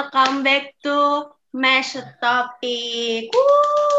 welcome 0.00 0.42
back 0.42 0.72
to 0.82 1.28
Mesh 1.52 1.96
Topic. 2.22 3.28
Woo! 3.34 3.89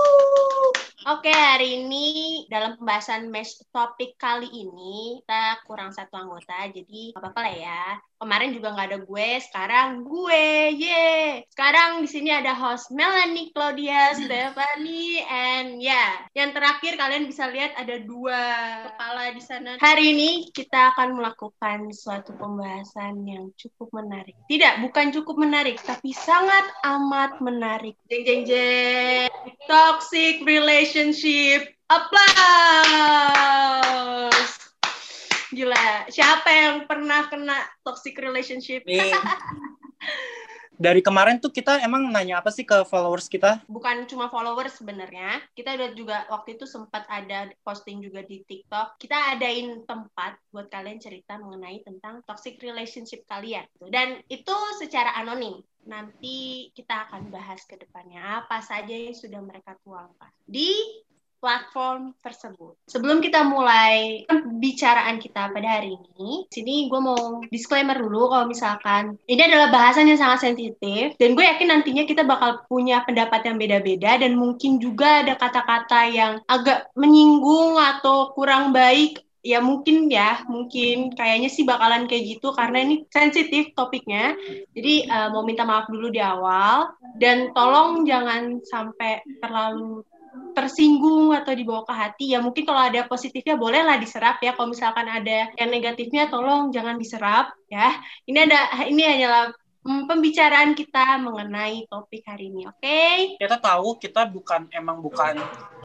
Oke, 1.02 1.34
hari 1.34 1.82
ini 1.82 2.06
dalam 2.46 2.78
pembahasan 2.78 3.34
Mesh 3.34 3.58
Topic 3.74 4.14
kali 4.22 4.46
ini 4.54 5.18
kita 5.26 5.58
kurang 5.66 5.90
satu 5.90 6.14
anggota, 6.14 6.70
jadi 6.70 7.18
apa-apa 7.18 7.40
lah 7.42 7.56
ya. 7.58 7.86
Kemarin 8.22 8.54
juga 8.54 8.78
nggak 8.78 8.88
ada 8.94 9.00
gue, 9.02 9.30
sekarang 9.50 10.06
gue, 10.06 10.46
ye. 10.78 11.42
Sekarang 11.50 12.06
di 12.06 12.10
sini 12.12 12.30
ada 12.30 12.54
host 12.54 12.94
Melanie, 12.94 13.50
Claudia, 13.50 14.14
Stephanie, 14.22 15.26
and 15.26 15.82
ya, 15.82 15.90
yeah. 15.90 16.12
yang 16.38 16.54
terakhir 16.54 16.94
kalian 17.02 17.26
bisa 17.26 17.50
lihat 17.50 17.74
ada 17.82 17.98
dua 18.06 18.38
kepala 18.94 19.34
di 19.34 19.42
sana. 19.42 19.82
Hari 19.82 20.06
ini 20.06 20.54
kita 20.54 20.94
akan 20.94 21.18
melakukan 21.18 21.90
suatu 21.98 22.38
pembahasan 22.38 23.26
yang 23.26 23.50
cukup 23.58 23.90
menarik. 23.90 24.38
Tidak, 24.46 24.86
bukan 24.86 25.10
cukup 25.18 25.42
menarik, 25.42 25.82
tapi 25.82 26.14
sangat 26.14 26.70
amat 26.86 27.42
menarik. 27.42 27.98
Jeng 28.06 28.22
jeng 28.22 28.42
jeng. 28.46 29.34
Toxic 29.66 30.46
relationship. 30.92 31.72
Applause. 31.88 32.20
Gila, 35.56 36.08
siapa 36.12 36.48
yang 36.52 36.84
pernah 36.88 37.32
kena 37.32 37.64
toxic 37.84 38.20
relationship? 38.20 38.84
Dari 40.82 41.06
kemarin 41.06 41.38
tuh 41.38 41.54
kita 41.54 41.78
emang 41.86 42.10
nanya 42.10 42.42
apa 42.42 42.50
sih 42.50 42.66
ke 42.66 42.82
followers 42.90 43.30
kita? 43.30 43.62
Bukan 43.70 44.10
cuma 44.10 44.34
followers 44.34 44.82
sebenarnya. 44.82 45.38
Kita 45.54 45.78
udah 45.78 45.94
juga 45.94 46.26
waktu 46.34 46.58
itu 46.58 46.66
sempat 46.66 47.06
ada 47.06 47.54
posting 47.62 48.02
juga 48.02 48.26
di 48.26 48.42
TikTok. 48.42 48.98
Kita 48.98 49.38
adain 49.38 49.86
tempat 49.86 50.42
buat 50.50 50.74
kalian 50.74 50.98
cerita 50.98 51.38
mengenai 51.38 51.86
tentang 51.86 52.26
toxic 52.26 52.58
relationship 52.66 53.22
kalian. 53.30 53.70
Dan 53.94 54.26
itu 54.26 54.56
secara 54.82 55.14
anonim. 55.22 55.62
Nanti 55.86 56.74
kita 56.74 57.06
akan 57.10 57.30
bahas 57.30 57.62
ke 57.70 57.78
depannya 57.78 58.42
apa 58.42 58.66
saja 58.66 58.98
yang 58.98 59.14
sudah 59.14 59.38
mereka 59.38 59.78
tuangkan. 59.86 60.34
Di 60.50 60.74
platform 61.42 62.14
tersebut. 62.22 62.78
Sebelum 62.86 63.20
kita 63.20 63.42
mulai 63.42 64.24
pembicaraan 64.30 65.18
kita 65.18 65.50
pada 65.50 65.82
hari 65.82 65.98
ini, 65.98 66.46
sini 66.54 66.86
gue 66.88 67.02
mau 67.02 67.42
disclaimer 67.50 67.98
dulu 67.98 68.30
kalau 68.30 68.46
misalkan 68.46 69.18
ini 69.26 69.42
adalah 69.42 69.74
bahasan 69.74 70.08
yang 70.08 70.22
sangat 70.22 70.54
sensitif 70.54 71.18
dan 71.18 71.34
gue 71.34 71.44
yakin 71.44 71.74
nantinya 71.74 72.06
kita 72.06 72.22
bakal 72.22 72.62
punya 72.70 73.02
pendapat 73.04 73.42
yang 73.44 73.58
beda-beda 73.58 74.22
dan 74.22 74.38
mungkin 74.38 74.78
juga 74.78 75.26
ada 75.26 75.34
kata-kata 75.36 76.08
yang 76.14 76.34
agak 76.46 76.88
menyinggung 76.94 77.82
atau 77.82 78.32
kurang 78.38 78.70
baik 78.70 79.26
ya 79.42 79.58
mungkin 79.58 80.06
ya 80.06 80.46
mungkin 80.46 81.18
kayaknya 81.18 81.50
sih 81.50 81.66
bakalan 81.66 82.06
kayak 82.06 82.38
gitu 82.38 82.54
karena 82.54 82.86
ini 82.86 83.10
sensitif 83.10 83.74
topiknya 83.74 84.38
jadi 84.78 85.10
uh, 85.10 85.28
mau 85.34 85.42
minta 85.42 85.66
maaf 85.66 85.90
dulu 85.90 86.14
di 86.14 86.22
awal 86.22 86.94
dan 87.18 87.50
tolong 87.58 88.06
jangan 88.06 88.62
sampai 88.62 89.26
terlalu 89.42 90.06
tersinggung 90.52 91.34
atau 91.36 91.52
dibawa 91.56 91.84
ke 91.88 91.94
hati 91.94 92.26
ya 92.36 92.40
mungkin 92.44 92.64
kalau 92.64 92.82
ada 92.88 93.08
positifnya 93.08 93.56
bolehlah 93.56 93.98
diserap 93.98 94.40
ya 94.44 94.56
kalau 94.56 94.72
misalkan 94.72 95.08
ada 95.08 95.52
yang 95.56 95.70
negatifnya 95.72 96.28
tolong 96.28 96.70
jangan 96.70 97.00
diserap 97.00 97.56
ya 97.72 97.96
ini 98.28 98.40
ada 98.46 98.60
ini 98.88 99.04
hanyalah 99.04 99.56
mm, 99.84 100.08
pembicaraan 100.08 100.72
kita 100.78 101.20
mengenai 101.20 101.88
topik 101.88 102.24
hari 102.28 102.52
ini 102.54 102.68
oke 102.68 102.80
okay? 102.80 103.36
kita 103.40 103.58
tahu 103.58 103.98
kita 103.98 104.28
bukan 104.30 104.70
emang 104.72 105.00
bukan 105.00 105.40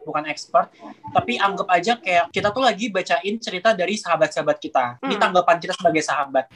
bukan 0.06 0.24
expert 0.30 0.70
tapi 1.10 1.34
anggap 1.34 1.66
aja 1.66 1.98
kayak 1.98 2.30
kita 2.30 2.54
tuh 2.54 2.62
lagi 2.62 2.94
bacain 2.94 3.36
cerita 3.42 3.74
dari 3.74 3.98
sahabat-sahabat 3.98 4.56
kita 4.62 5.02
hmm. 5.02 5.10
ini 5.10 5.14
tanggapan 5.18 5.56
kita 5.58 5.74
sebagai 5.74 6.06
sahabat 6.06 6.46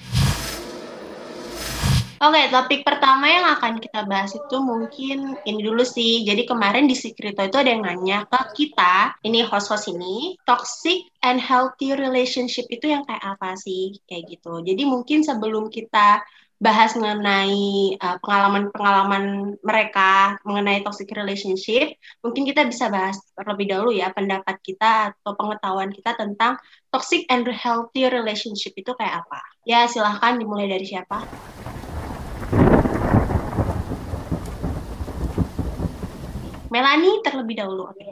Oke, 2.21 2.53
topik 2.53 2.81
pertama 2.85 3.33
yang 3.33 3.47
akan 3.57 3.81
kita 3.81 4.05
bahas 4.05 4.37
itu 4.37 4.57
mungkin 4.61 5.41
ini 5.49 5.61
dulu 5.65 5.81
sih. 5.89 6.21
Jadi 6.29 6.45
kemarin 6.45 6.85
di 6.85 6.93
Secreto 6.93 7.41
itu 7.49 7.57
ada 7.57 7.73
yang 7.73 7.81
nanya 7.81 8.29
ke 8.29 8.41
kita, 8.61 9.17
ini 9.25 9.41
host-host 9.41 9.89
ini, 9.89 10.37
toxic 10.45 11.01
and 11.25 11.41
healthy 11.41 11.97
relationship 11.97 12.69
itu 12.69 12.93
yang 12.93 13.09
kayak 13.09 13.25
apa 13.25 13.57
sih? 13.57 13.97
Kayak 14.05 14.37
gitu. 14.37 14.53
Jadi 14.69 14.83
mungkin 14.85 15.25
sebelum 15.25 15.73
kita 15.73 16.21
bahas 16.61 16.93
mengenai 16.93 17.97
uh, 18.05 18.17
pengalaman-pengalaman 18.21 19.57
mereka 19.65 20.37
mengenai 20.45 20.85
toxic 20.85 21.09
relationship, 21.17 21.97
mungkin 22.21 22.45
kita 22.45 22.69
bisa 22.69 22.93
bahas 22.93 23.17
terlebih 23.33 23.73
dahulu 23.73 23.97
ya 23.97 24.13
pendapat 24.13 24.61
kita 24.61 25.17
atau 25.17 25.33
pengetahuan 25.41 25.89
kita 25.89 26.13
tentang 26.21 26.61
toxic 26.93 27.25
and 27.33 27.49
healthy 27.49 28.05
relationship 28.13 28.77
itu 28.77 28.93
kayak 28.93 29.25
apa. 29.25 29.41
Ya, 29.65 29.89
silahkan 29.89 30.37
dimulai 30.37 30.69
dari 30.69 30.85
siapa? 30.85 31.25
Melani 36.71 37.19
terlebih 37.27 37.59
dahulu. 37.59 37.91
Oke. 37.91 38.07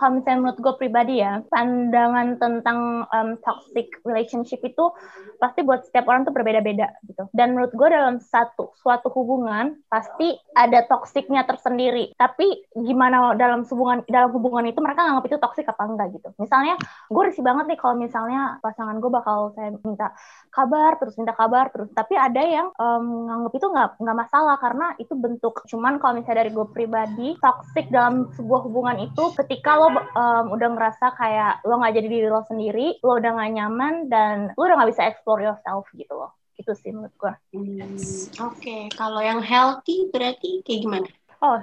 Kalau 0.00 0.16
misalnya 0.16 0.38
menurut 0.40 0.58
gue 0.64 0.74
pribadi 0.80 1.20
ya, 1.20 1.44
pandangan 1.52 2.40
tentang 2.40 3.04
um, 3.12 3.36
toxic 3.44 3.92
relationship 4.08 4.64
itu 4.64 4.88
pasti 5.36 5.60
buat 5.60 5.84
setiap 5.84 6.08
orang 6.08 6.24
tuh 6.24 6.32
berbeda-beda 6.32 6.88
gitu. 7.04 7.28
Dan 7.36 7.52
menurut 7.52 7.76
gue 7.76 7.88
dalam 7.92 8.16
satu 8.16 8.72
suatu 8.80 9.12
hubungan 9.12 9.76
pasti 9.92 10.32
ada 10.56 10.88
toksiknya 10.88 11.44
tersendiri. 11.44 12.16
Tapi 12.16 12.64
gimana 12.72 13.36
dalam 13.36 13.68
hubungan 13.68 14.00
dalam 14.08 14.32
hubungan 14.32 14.64
itu 14.72 14.80
mereka 14.80 15.04
nganggap 15.04 15.28
itu 15.28 15.36
toksik 15.36 15.68
apa 15.68 15.82
enggak 15.84 16.08
gitu. 16.16 16.32
Misalnya 16.40 16.80
gue 17.12 17.22
risih 17.28 17.44
banget 17.44 17.68
nih 17.68 17.78
kalau 17.84 18.00
misalnya 18.00 18.56
pasangan 18.64 18.96
gue 18.96 19.10
bakal 19.12 19.52
saya 19.52 19.76
minta 19.84 20.16
kabar 20.48 20.96
terus 20.96 21.20
minta 21.20 21.36
kabar 21.36 21.68
terus. 21.68 21.92
Tapi 21.92 22.16
ada 22.16 22.40
yang 22.40 22.72
um, 22.80 23.28
nganggap 23.28 23.52
itu 23.52 23.66
nggak 23.68 23.90
nggak 24.00 24.16
masalah 24.16 24.56
karena 24.56 24.96
itu 24.96 25.12
bentuk. 25.12 25.60
Cuman 25.68 26.00
kalau 26.00 26.16
misalnya 26.16 26.48
dari 26.48 26.56
gue 26.56 26.66
pribadi 26.72 27.36
toxic 27.36 27.89
dalam 27.90 28.30
sebuah 28.38 28.60
hubungan 28.70 28.96
itu 29.02 29.34
ketika 29.34 29.76
lo 29.76 29.90
um, 29.90 30.44
udah 30.54 30.68
ngerasa 30.72 31.12
kayak 31.18 31.60
lo 31.66 31.82
nggak 31.82 31.94
jadi 31.98 32.08
diri 32.08 32.28
lo 32.30 32.46
sendiri, 32.46 33.02
lo 33.02 33.18
udah 33.18 33.30
nggak 33.34 33.52
nyaman 33.58 33.94
dan 34.06 34.36
lo 34.54 34.62
udah 34.62 34.76
nggak 34.78 34.90
bisa 34.94 35.10
explore 35.10 35.42
yourself 35.42 35.84
gitu 35.92 36.14
loh. 36.14 36.32
Itu 36.54 36.72
sih 36.78 36.94
menurut 36.94 37.14
gue. 37.18 37.32
Hmm, 37.52 37.82
Oke, 37.82 38.30
okay. 38.38 38.82
kalau 38.94 39.18
yang 39.20 39.42
healthy 39.42 40.08
berarti 40.14 40.62
kayak 40.62 40.80
gimana? 40.86 41.08
Oh, 41.42 41.58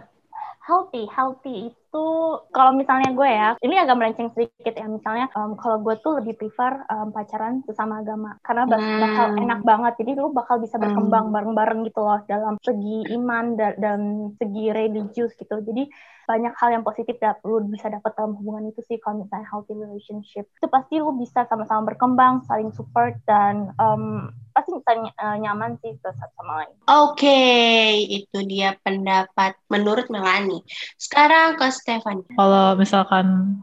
healthy, 0.68 1.08
healthy 1.08 1.72
itu 1.88 2.06
kalau 2.52 2.76
misalnya 2.76 3.16
gue 3.16 3.30
ya, 3.32 3.50
ini 3.64 3.80
agak 3.80 3.96
melenceng 3.96 4.30
sedikit 4.36 4.76
ya. 4.76 4.86
Misalnya 4.92 5.32
um, 5.40 5.56
kalau 5.56 5.80
gue 5.80 5.96
tuh 6.04 6.20
lebih 6.20 6.36
prefer 6.36 6.84
um, 6.92 7.16
pacaran 7.16 7.64
sesama 7.64 8.04
agama 8.04 8.36
karena 8.44 8.68
bakal, 8.68 8.84
hmm. 8.92 9.04
bakal 9.08 9.28
enak 9.40 9.60
banget. 9.64 9.94
Jadi 10.04 10.12
lu 10.20 10.30
bakal 10.36 10.60
bisa 10.60 10.76
berkembang 10.76 11.32
hmm. 11.32 11.36
bareng-bareng 11.40 11.80
gitu 11.88 12.04
loh 12.04 12.20
dalam 12.28 12.60
segi 12.60 13.08
iman 13.16 13.56
dan, 13.56 13.74
dan 13.80 14.00
segi 14.36 14.76
religius 14.76 15.32
gitu. 15.40 15.64
Jadi 15.64 15.88
banyak 16.28 16.54
hal 16.60 16.70
yang 16.76 16.84
positif 16.84 17.16
dat 17.24 17.40
lu 17.48 17.64
bisa 17.72 17.88
dapat 17.88 18.12
dalam 18.20 18.36
hubungan 18.36 18.68
itu 18.68 18.84
sih 18.84 19.00
kalau 19.00 19.24
misalnya 19.24 19.48
healthy 19.48 19.72
relationship 19.72 20.44
itu 20.60 20.68
pasti 20.68 21.00
lu 21.00 21.16
bisa 21.16 21.48
sama-sama 21.48 21.88
berkembang 21.88 22.44
saling 22.44 22.68
support 22.76 23.16
dan 23.24 23.72
um, 23.80 24.28
pasti 24.52 24.76
bisa 24.76 24.92
uh, 25.24 25.38
nyaman 25.40 25.80
sih 25.80 25.96
satu 26.04 26.34
sama 26.36 26.66
lain. 26.66 26.74
Oke, 26.92 27.24
okay, 27.24 27.88
itu 28.10 28.38
dia 28.44 28.76
pendapat 28.84 29.56
menurut 29.72 30.12
Melani. 30.12 30.60
Sekarang 31.00 31.56
ke 31.56 31.72
Stefan. 31.78 32.26
Kalau 32.34 32.74
misalkan 32.74 33.58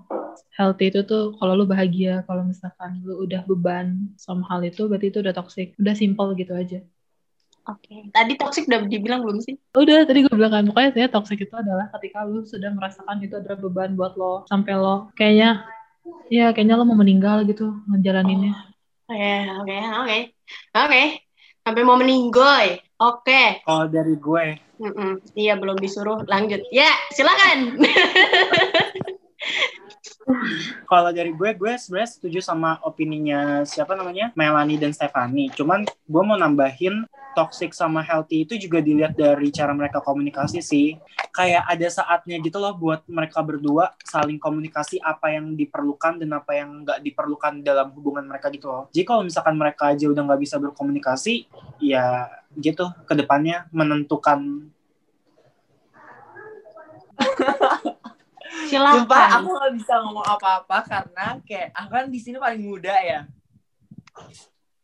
healthy 0.54 0.94
itu 0.94 1.02
tuh 1.02 1.34
kalau 1.38 1.58
lu 1.58 1.66
bahagia, 1.66 2.22
kalau 2.30 2.46
misalkan 2.46 3.02
lu 3.02 3.26
udah 3.26 3.42
beban 3.44 4.14
sama 4.14 4.46
hal 4.46 4.62
itu 4.62 4.86
berarti 4.86 5.10
itu 5.10 5.18
udah 5.18 5.34
toxic. 5.34 5.74
Udah 5.76 5.94
simple 5.98 6.32
gitu 6.38 6.54
aja. 6.54 6.78
Oke, 7.64 7.88
okay. 7.88 8.00
tadi 8.12 8.36
toxic 8.36 8.68
udah 8.68 8.84
dibilang 8.84 9.24
belum 9.24 9.40
sih? 9.40 9.56
Udah, 9.72 10.04
tadi 10.04 10.20
gue 10.20 10.36
bilang 10.36 10.52
kan, 10.52 10.68
pokoknya 10.68 10.90
saya 10.92 11.08
toxic 11.08 11.48
itu 11.48 11.54
adalah 11.56 11.88
ketika 11.96 12.20
lu 12.20 12.44
sudah 12.44 12.68
merasakan 12.76 13.24
itu 13.24 13.40
adalah 13.40 13.56
beban 13.56 13.96
buat 13.96 14.20
lo, 14.20 14.44
sampai 14.52 14.76
lo 14.76 15.08
kayaknya, 15.16 15.64
ya 16.28 16.52
kayaknya 16.52 16.76
lo 16.76 16.84
mau 16.84 16.92
meninggal 16.92 17.40
gitu 17.48 17.72
ngejalaninnya. 17.88 18.52
Oke, 19.08 19.32
oke, 19.64 19.76
oke, 19.80 20.18
oke, 20.76 21.02
sampai 21.64 21.82
mau 21.88 21.96
meninggal, 21.96 22.84
oke. 23.04 23.24
Okay. 23.24 23.60
Oh 23.68 23.84
dari 23.84 24.16
gue. 24.16 24.46
Mm 24.80 24.92
-mm. 24.92 25.12
Iya 25.36 25.54
belum 25.60 25.78
disuruh, 25.78 26.24
lanjut. 26.26 26.60
Ya, 26.72 26.90
silakan. 27.12 27.78
Kalau 30.88 31.10
dari 31.12 31.36
gue, 31.36 31.50
gue 31.52 31.72
sebenarnya 31.76 32.10
setuju 32.16 32.38
sama 32.40 32.80
opininya 32.80 33.62
siapa 33.68 33.92
namanya 33.92 34.32
Melanie 34.32 34.80
dan 34.80 34.96
Stefani. 34.96 35.52
Cuman 35.52 35.84
gue 35.84 36.22
mau 36.24 36.36
nambahin 36.40 37.04
toxic 37.36 37.74
sama 37.74 38.00
healthy 38.00 38.46
itu 38.46 38.54
juga 38.56 38.78
dilihat 38.78 39.18
dari 39.18 39.50
cara 39.50 39.74
mereka 39.74 40.00
komunikasi 40.00 40.62
sih. 40.62 40.96
Kayak 41.34 41.66
ada 41.66 41.88
saatnya 41.90 42.38
gitu 42.40 42.62
loh 42.62 42.78
buat 42.78 43.04
mereka 43.10 43.42
berdua 43.42 43.92
saling 44.06 44.38
komunikasi 44.38 45.02
apa 45.02 45.34
yang 45.34 45.58
diperlukan 45.58 46.22
dan 46.22 46.30
apa 46.30 46.52
yang 46.56 46.86
nggak 46.86 47.02
diperlukan 47.02 47.60
dalam 47.60 47.90
hubungan 47.92 48.24
mereka 48.24 48.48
gitu 48.54 48.70
loh. 48.70 48.82
Jadi 48.94 49.04
kalau 49.04 49.26
misalkan 49.26 49.58
mereka 49.58 49.92
aja 49.92 50.06
udah 50.06 50.22
nggak 50.24 50.40
bisa 50.40 50.56
berkomunikasi, 50.62 51.50
ya 51.82 52.30
gitu 52.58 52.86
ke 53.06 53.14
depannya 53.18 53.66
menentukan 53.74 54.70
Silakan. 58.70 59.04
Sumpah 59.04 59.24
aku 59.38 59.48
gak 59.54 59.72
bisa 59.76 59.94
ngomong 60.02 60.26
apa-apa 60.26 60.78
karena 60.86 61.26
kayak 61.44 61.68
aku 61.74 61.90
kan 61.90 62.06
di 62.10 62.18
sini 62.22 62.36
paling 62.38 62.62
muda 62.62 62.94
ya. 63.02 63.20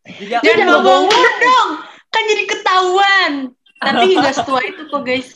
Jadi 0.04 0.32
aku 0.36 0.44
Jangan 0.44 0.66
ngomong 0.74 1.02
dong. 1.38 1.70
Kan 2.10 2.22
jadi 2.26 2.44
ketahuan. 2.50 3.32
Tapi 3.80 4.04
nggak 4.20 4.34
setua 4.36 4.60
itu 4.66 4.82
kok 4.90 5.02
guys. 5.06 5.28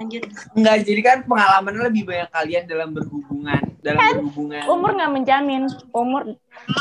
Lanjut. 0.00 0.22
Enggak, 0.56 0.76
jadi 0.88 1.00
kan 1.04 1.18
pengalamannya 1.28 1.82
lebih 1.92 2.08
banyak 2.08 2.30
kalian 2.32 2.64
dalam 2.64 2.88
berhubungan, 2.96 3.62
dalam 3.84 4.00
berhubungan. 4.00 4.64
Umur 4.66 4.90
nggak 4.96 5.12
menjamin. 5.12 5.62
Umur, 5.92 6.34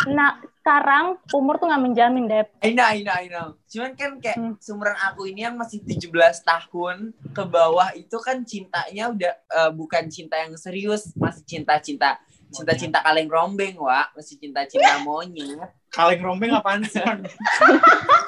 nah 0.08 0.40
sekarang 0.62 1.18
umur 1.34 1.58
tuh 1.58 1.66
nggak 1.66 1.82
menjamin, 1.82 2.30
Dep. 2.30 2.54
I 2.62 2.70
know, 2.72 2.86
I 2.86 3.02
know, 3.02 3.18
I 3.18 3.26
know. 3.28 3.48
Cuman 3.66 3.98
kan 3.98 4.22
kayak 4.22 4.38
Hmm. 4.38 4.54
seumuran 4.62 4.94
aku 4.94 5.26
ini 5.26 5.42
yang 5.42 5.58
masih 5.58 5.82
17 5.82 6.14
tahun 6.46 7.18
ke 7.34 7.44
bawah 7.50 7.90
itu 7.98 8.14
kan 8.22 8.46
cintanya 8.46 9.10
udah 9.10 9.34
eh, 9.34 9.72
bukan 9.74 10.06
cinta 10.08 10.38
yang 10.38 10.54
serius, 10.56 11.10
masih 11.18 11.42
cinta-cinta 11.44 12.22
cinta-cinta 12.52 13.00
kaleng 13.02 13.32
rombeng, 13.32 13.76
Wak. 13.80 14.14
Masih 14.14 14.36
cinta-cinta 14.38 15.00
monyet. 15.02 15.72
Kaleng 15.92 16.24
rombeng 16.24 16.56
apaan 16.56 16.88
sih? 16.88 17.04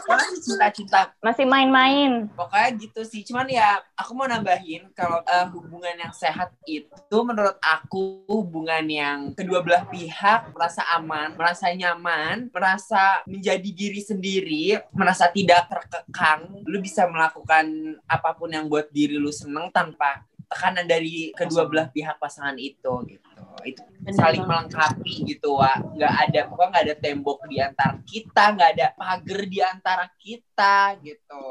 Masih 0.03 0.39
cinta-cinta 0.43 1.15
Masih 1.23 1.47
main-main. 1.47 2.27
pokoknya 2.35 2.69
gitu 2.75 3.01
sih 3.07 3.23
cuman 3.23 3.47
ya 3.47 3.79
aku 3.95 4.11
mau 4.11 4.27
nambahin 4.27 4.91
kalau 4.91 5.23
eh, 5.23 5.47
hubungan 5.55 5.95
yang 5.95 6.11
sehat 6.11 6.51
itu 6.67 7.17
menurut 7.23 7.55
aku 7.63 8.27
hubungan 8.27 8.83
yang 8.83 9.19
kedua 9.31 9.63
belah 9.63 9.87
pihak 9.87 10.51
merasa 10.51 10.83
aman 10.91 11.39
merasa 11.39 11.71
nyaman 11.71 12.51
merasa 12.51 13.23
menjadi 13.23 13.69
diri 13.71 14.01
sendiri 14.03 14.65
merasa 14.91 15.31
tidak 15.31 15.71
terkekang 15.71 16.51
lu 16.67 16.83
bisa 16.83 17.07
melakukan 17.07 17.95
apa 18.05 18.35
pun 18.35 18.51
yang 18.51 18.67
buat 18.67 18.91
diri 18.91 19.15
lu 19.15 19.31
seneng 19.31 19.71
tanpa 19.71 20.27
tekanan 20.49 20.85
dari 20.85 21.31
kedua 21.35 21.67
belah 21.67 21.87
pihak 21.89 22.17
pasangan 22.17 22.55
itu 22.59 22.93
gitu. 23.07 23.29
Itu 23.63 23.81
Bener 24.03 24.19
saling 24.19 24.43
melengkapi 24.43 25.23
gitu 25.23 25.55
wa 25.55 25.71
nggak 25.79 26.13
ada 26.27 26.39
pokoknya 26.51 26.69
nggak 26.69 26.85
ada 26.85 26.95
tembok 26.99 27.39
di 27.47 27.57
antara 27.63 27.95
kita 28.03 28.43
nggak 28.51 28.69
ada 28.75 28.87
pagar 28.99 29.41
di 29.47 29.59
antara 29.63 30.05
kita 30.19 30.77
gitu. 30.99 31.45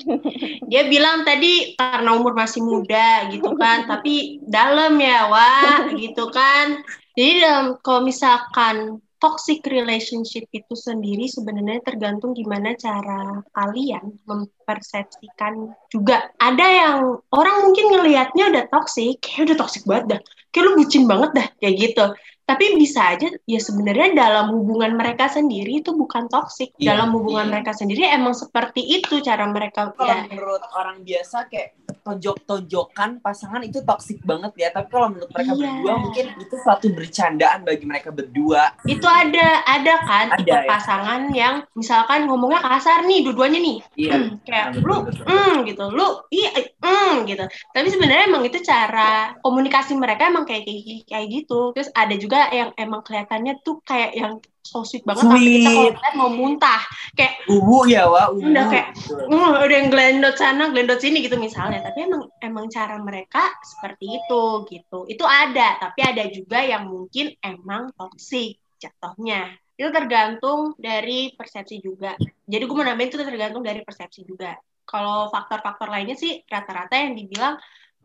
Dia 0.72 0.88
bilang 0.88 1.28
tadi 1.28 1.76
karena 1.76 2.10
umur 2.16 2.32
masih 2.32 2.64
muda 2.64 3.28
gitu 3.28 3.52
kan, 3.60 3.84
tapi 3.90 4.40
dalam 4.48 4.96
ya, 4.96 5.28
Wak, 5.28 5.94
gitu 6.00 6.32
kan. 6.32 6.80
Jadi 7.14 7.32
dalam 7.44 7.78
kalau 7.84 8.02
misalkan 8.02 8.98
toxic 9.24 9.64
relationship 9.72 10.44
itu 10.52 10.74
sendiri 10.76 11.24
sebenarnya 11.24 11.80
tergantung 11.80 12.36
gimana 12.36 12.76
cara 12.76 13.40
kalian 13.56 14.20
mempersepsikan 14.28 15.72
juga. 15.88 16.28
Ada 16.36 16.66
yang 16.68 16.98
orang 17.32 17.56
mungkin 17.64 17.88
ngelihatnya 17.88 18.52
udah 18.52 18.64
toxic, 18.68 19.24
kayak 19.24 19.48
udah 19.48 19.56
toxic 19.64 19.88
banget 19.88 20.04
dah. 20.12 20.20
Kayak 20.52 20.64
lu 20.68 20.72
bucin 20.76 21.04
banget 21.08 21.30
dah, 21.32 21.48
kayak 21.56 21.74
gitu. 21.80 22.04
Tapi 22.44 22.76
bisa 22.76 23.16
aja 23.16 23.28
ya 23.48 23.60
sebenarnya 23.60 24.12
dalam 24.12 24.52
hubungan 24.52 24.94
mereka 25.00 25.32
sendiri 25.32 25.80
itu 25.80 25.96
bukan 25.96 26.28
toxic. 26.28 26.76
Iya, 26.76 26.94
dalam 26.94 27.16
hubungan 27.16 27.48
iya. 27.48 27.52
mereka 27.56 27.72
sendiri 27.72 28.04
emang 28.08 28.36
seperti 28.36 28.84
itu 28.84 29.24
cara 29.24 29.48
mereka 29.48 29.90
kalau 29.96 30.12
ya, 30.12 30.28
menurut 30.28 30.62
orang 30.76 31.00
biasa 31.00 31.48
kayak 31.48 31.74
tonjok-tonjokan 32.04 33.24
pasangan 33.24 33.64
itu 33.64 33.80
toksik 33.80 34.20
banget 34.24 34.52
ya 34.60 34.68
tapi 34.72 34.88
kalau 34.92 35.08
menurut 35.12 35.30
mereka 35.32 35.52
Iya. 35.56 35.60
berdua 35.64 35.94
mungkin 36.00 36.26
itu 36.36 36.54
suatu 36.60 36.86
bercandaan 36.92 37.60
bagi 37.64 37.84
mereka 37.88 38.08
berdua 38.12 38.62
itu 38.84 39.06
ada 39.08 39.64
ada 39.64 39.94
kan 40.04 40.26
Ada, 40.36 40.38
tipe 40.40 40.52
ya? 40.52 40.68
pasangan 40.68 41.20
yang 41.32 41.54
misalkan 41.72 42.28
ngomongnya 42.28 42.60
kasar 42.60 43.08
nih 43.08 43.24
dua-duanya 43.24 43.60
nih 43.60 43.78
iya 43.96 44.14
kayak 44.44 44.66
betul, 44.76 44.84
lu 44.84 44.96
betul. 45.08 45.24
mm, 45.24 45.54
gitu 45.64 45.84
lu 45.92 46.08
iya 46.28 46.50
mm, 46.60 47.12
gitu 47.24 47.44
tapi 47.72 47.88
sebenarnya 47.88 48.24
emang 48.28 48.42
itu 48.44 48.58
cara 48.60 49.32
komunikasi 49.40 49.92
mereka 49.96 50.28
emang 50.28 50.44
kayak 50.44 50.68
kayak, 50.68 51.08
kayak 51.08 51.26
gitu 51.32 51.72
terus 51.72 51.88
ada 51.96 52.14
juga 52.20 52.33
yang 52.50 52.70
emang 52.74 53.00
kelihatannya 53.02 53.60
tuh 53.60 53.80
kayak 53.82 54.12
yang 54.16 54.32
so 54.64 54.80
sweet 54.80 55.04
banget 55.04 55.28
sampai 55.28 55.40
kita 55.44 55.68
kalau 55.68 55.82
Sweet. 55.84 55.94
lihat 56.00 56.14
mau 56.16 56.30
muntah. 56.32 56.82
Kayak 57.12 57.32
ubu 57.52 57.78
ya 57.84 58.02
wa? 58.08 58.22
Ubu 58.32 58.48
Udah 58.48 58.64
kayak- 58.72 58.90
uh, 59.28 59.52
ada 59.60 59.74
yang 59.76 59.88
glendot 59.92 60.36
sana 60.40 60.72
glendot 60.72 60.98
sini 60.98 61.20
gitu 61.20 61.36
misalnya. 61.36 61.84
Tapi 61.84 62.08
emang 62.08 62.22
emang 62.40 62.66
cara 62.72 62.96
mereka 62.96 63.44
seperti 63.60 64.18
itu 64.18 64.42
gitu. 64.72 65.04
Itu 65.04 65.24
ada 65.28 65.76
tapi 65.76 66.00
ada 66.00 66.24
juga 66.32 66.64
yang 66.64 66.88
mungkin 66.88 67.36
emang 67.44 67.92
toksik 67.92 68.56
jatuhnya. 68.80 69.52
Itu 69.76 69.90
tergantung 69.92 70.72
dari 70.80 71.34
persepsi 71.36 71.82
juga. 71.82 72.14
Jadi 72.48 72.62
gue 72.64 72.76
mau 72.76 72.86
nambahin 72.86 73.10
itu 73.10 73.18
tergantung 73.20 73.60
dari 73.60 73.84
persepsi 73.84 74.24
juga. 74.24 74.56
Kalau 74.84 75.28
faktor-faktor 75.32 75.88
lainnya 75.88 76.16
sih 76.16 76.44
rata-rata 76.44 76.94
yang 76.96 77.16
dibilang 77.16 77.56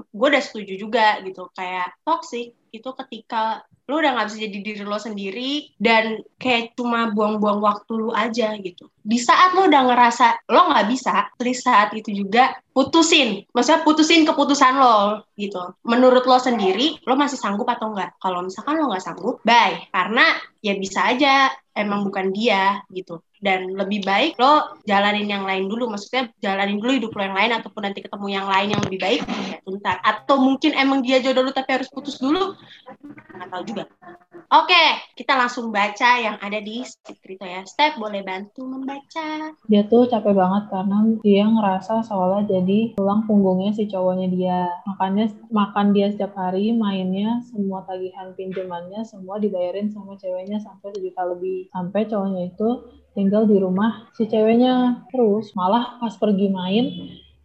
gue 0.08 0.28
udah 0.32 0.44
setuju 0.44 0.74
juga 0.80 1.20
gitu. 1.24 1.52
Kayak 1.52 1.96
toxic 2.08 2.56
itu 2.70 2.90
ketika 2.94 3.66
lu 3.90 3.98
udah 3.98 4.14
nggak 4.14 4.28
bisa 4.30 4.38
jadi 4.46 4.58
diri 4.62 4.84
lo 4.86 5.02
sendiri 5.02 5.74
dan 5.82 6.22
kayak 6.38 6.78
cuma 6.78 7.10
buang-buang 7.10 7.58
waktu 7.58 7.92
lu 7.98 8.14
aja 8.14 8.54
gitu. 8.62 8.86
Di 9.02 9.18
saat 9.18 9.58
lo 9.58 9.66
udah 9.66 9.82
ngerasa 9.90 10.46
lo 10.54 10.70
nggak 10.70 10.88
bisa 10.94 11.34
di 11.42 11.56
saat 11.58 11.90
itu 11.98 12.14
juga 12.14 12.54
putusin. 12.70 13.50
Maksudnya 13.50 13.82
putusin 13.82 14.30
keputusan 14.30 14.78
lo 14.78 15.26
gitu. 15.34 15.74
Menurut 15.82 16.22
lo 16.30 16.38
sendiri 16.38 17.02
lo 17.02 17.18
masih 17.18 17.42
sanggup 17.42 17.66
atau 17.66 17.90
enggak 17.90 18.14
kalau 18.22 18.46
misalkan 18.46 18.78
lo 18.78 18.94
nggak 18.94 19.02
sanggup 19.02 19.42
bye. 19.42 19.90
Karena 19.90 20.38
ya 20.62 20.78
bisa 20.78 21.10
aja. 21.10 21.50
Emang 21.74 22.04
bukan 22.04 22.36
dia 22.36 22.84
gitu 22.92 23.24
dan 23.40 23.72
lebih 23.72 24.04
baik 24.04 24.36
lo 24.36 24.80
jalanin 24.84 25.28
yang 25.28 25.44
lain 25.48 25.72
dulu. 25.72 25.88
Maksudnya 25.92 26.32
jalanin 26.44 26.80
dulu 26.80 26.92
hidup 27.00 27.12
lo 27.16 27.22
yang 27.24 27.38
lain 27.38 27.52
ataupun 27.56 27.82
nanti 27.88 28.04
ketemu 28.04 28.28
yang 28.28 28.48
lain 28.48 28.68
yang 28.76 28.84
lebih 28.84 29.00
baik 29.00 29.22
ya 29.24 29.58
atau 30.04 30.36
mungkin 30.42 30.76
emang 30.76 31.00
dia 31.06 31.24
jodoh 31.24 31.46
lo 31.48 31.52
tapi 31.56 31.80
harus 31.80 31.90
putus 31.90 32.20
dulu 32.20 32.56
nggak 33.36 33.50
tahu 33.50 33.64
juga. 33.64 33.84
Oke 34.50 34.84
kita 35.16 35.38
langsung 35.38 35.70
baca 35.70 36.12
yang 36.20 36.36
ada 36.42 36.60
di 36.60 36.84
skripto 36.84 37.46
ya. 37.46 37.64
Step 37.64 37.96
boleh 38.02 38.26
bantu 38.26 38.66
membaca. 38.66 39.54
Dia 39.70 39.82
tuh 39.88 40.10
capek 40.10 40.34
banget 40.36 40.64
karena 40.74 40.98
dia 41.22 41.46
ngerasa 41.46 42.04
seolah 42.08 42.48
jadi 42.50 42.98
tulang 42.98 43.24
punggungnya 43.30 43.72
si 43.76 43.86
cowoknya 43.86 44.28
dia. 44.34 44.62
Makanya 44.90 45.32
makan 45.54 45.94
dia 45.94 46.10
setiap 46.10 46.34
hari, 46.34 46.74
mainnya, 46.74 47.44
semua 47.48 47.86
tagihan 47.86 48.34
pinjamannya, 48.34 49.06
semua 49.06 49.38
dibayarin 49.38 49.94
sama 49.94 50.18
ceweknya 50.18 50.58
sampai 50.60 50.92
sejuta 50.96 51.24
lebih. 51.30 51.70
Sampai 51.70 52.10
cowoknya 52.10 52.50
itu 52.50 52.70
tinggal 53.20 53.44
di 53.44 53.60
rumah 53.60 54.08
si 54.16 54.24
ceweknya 54.32 55.04
terus. 55.12 55.52
Malah 55.52 56.00
pas 56.00 56.16
pergi 56.16 56.48
main 56.48 56.88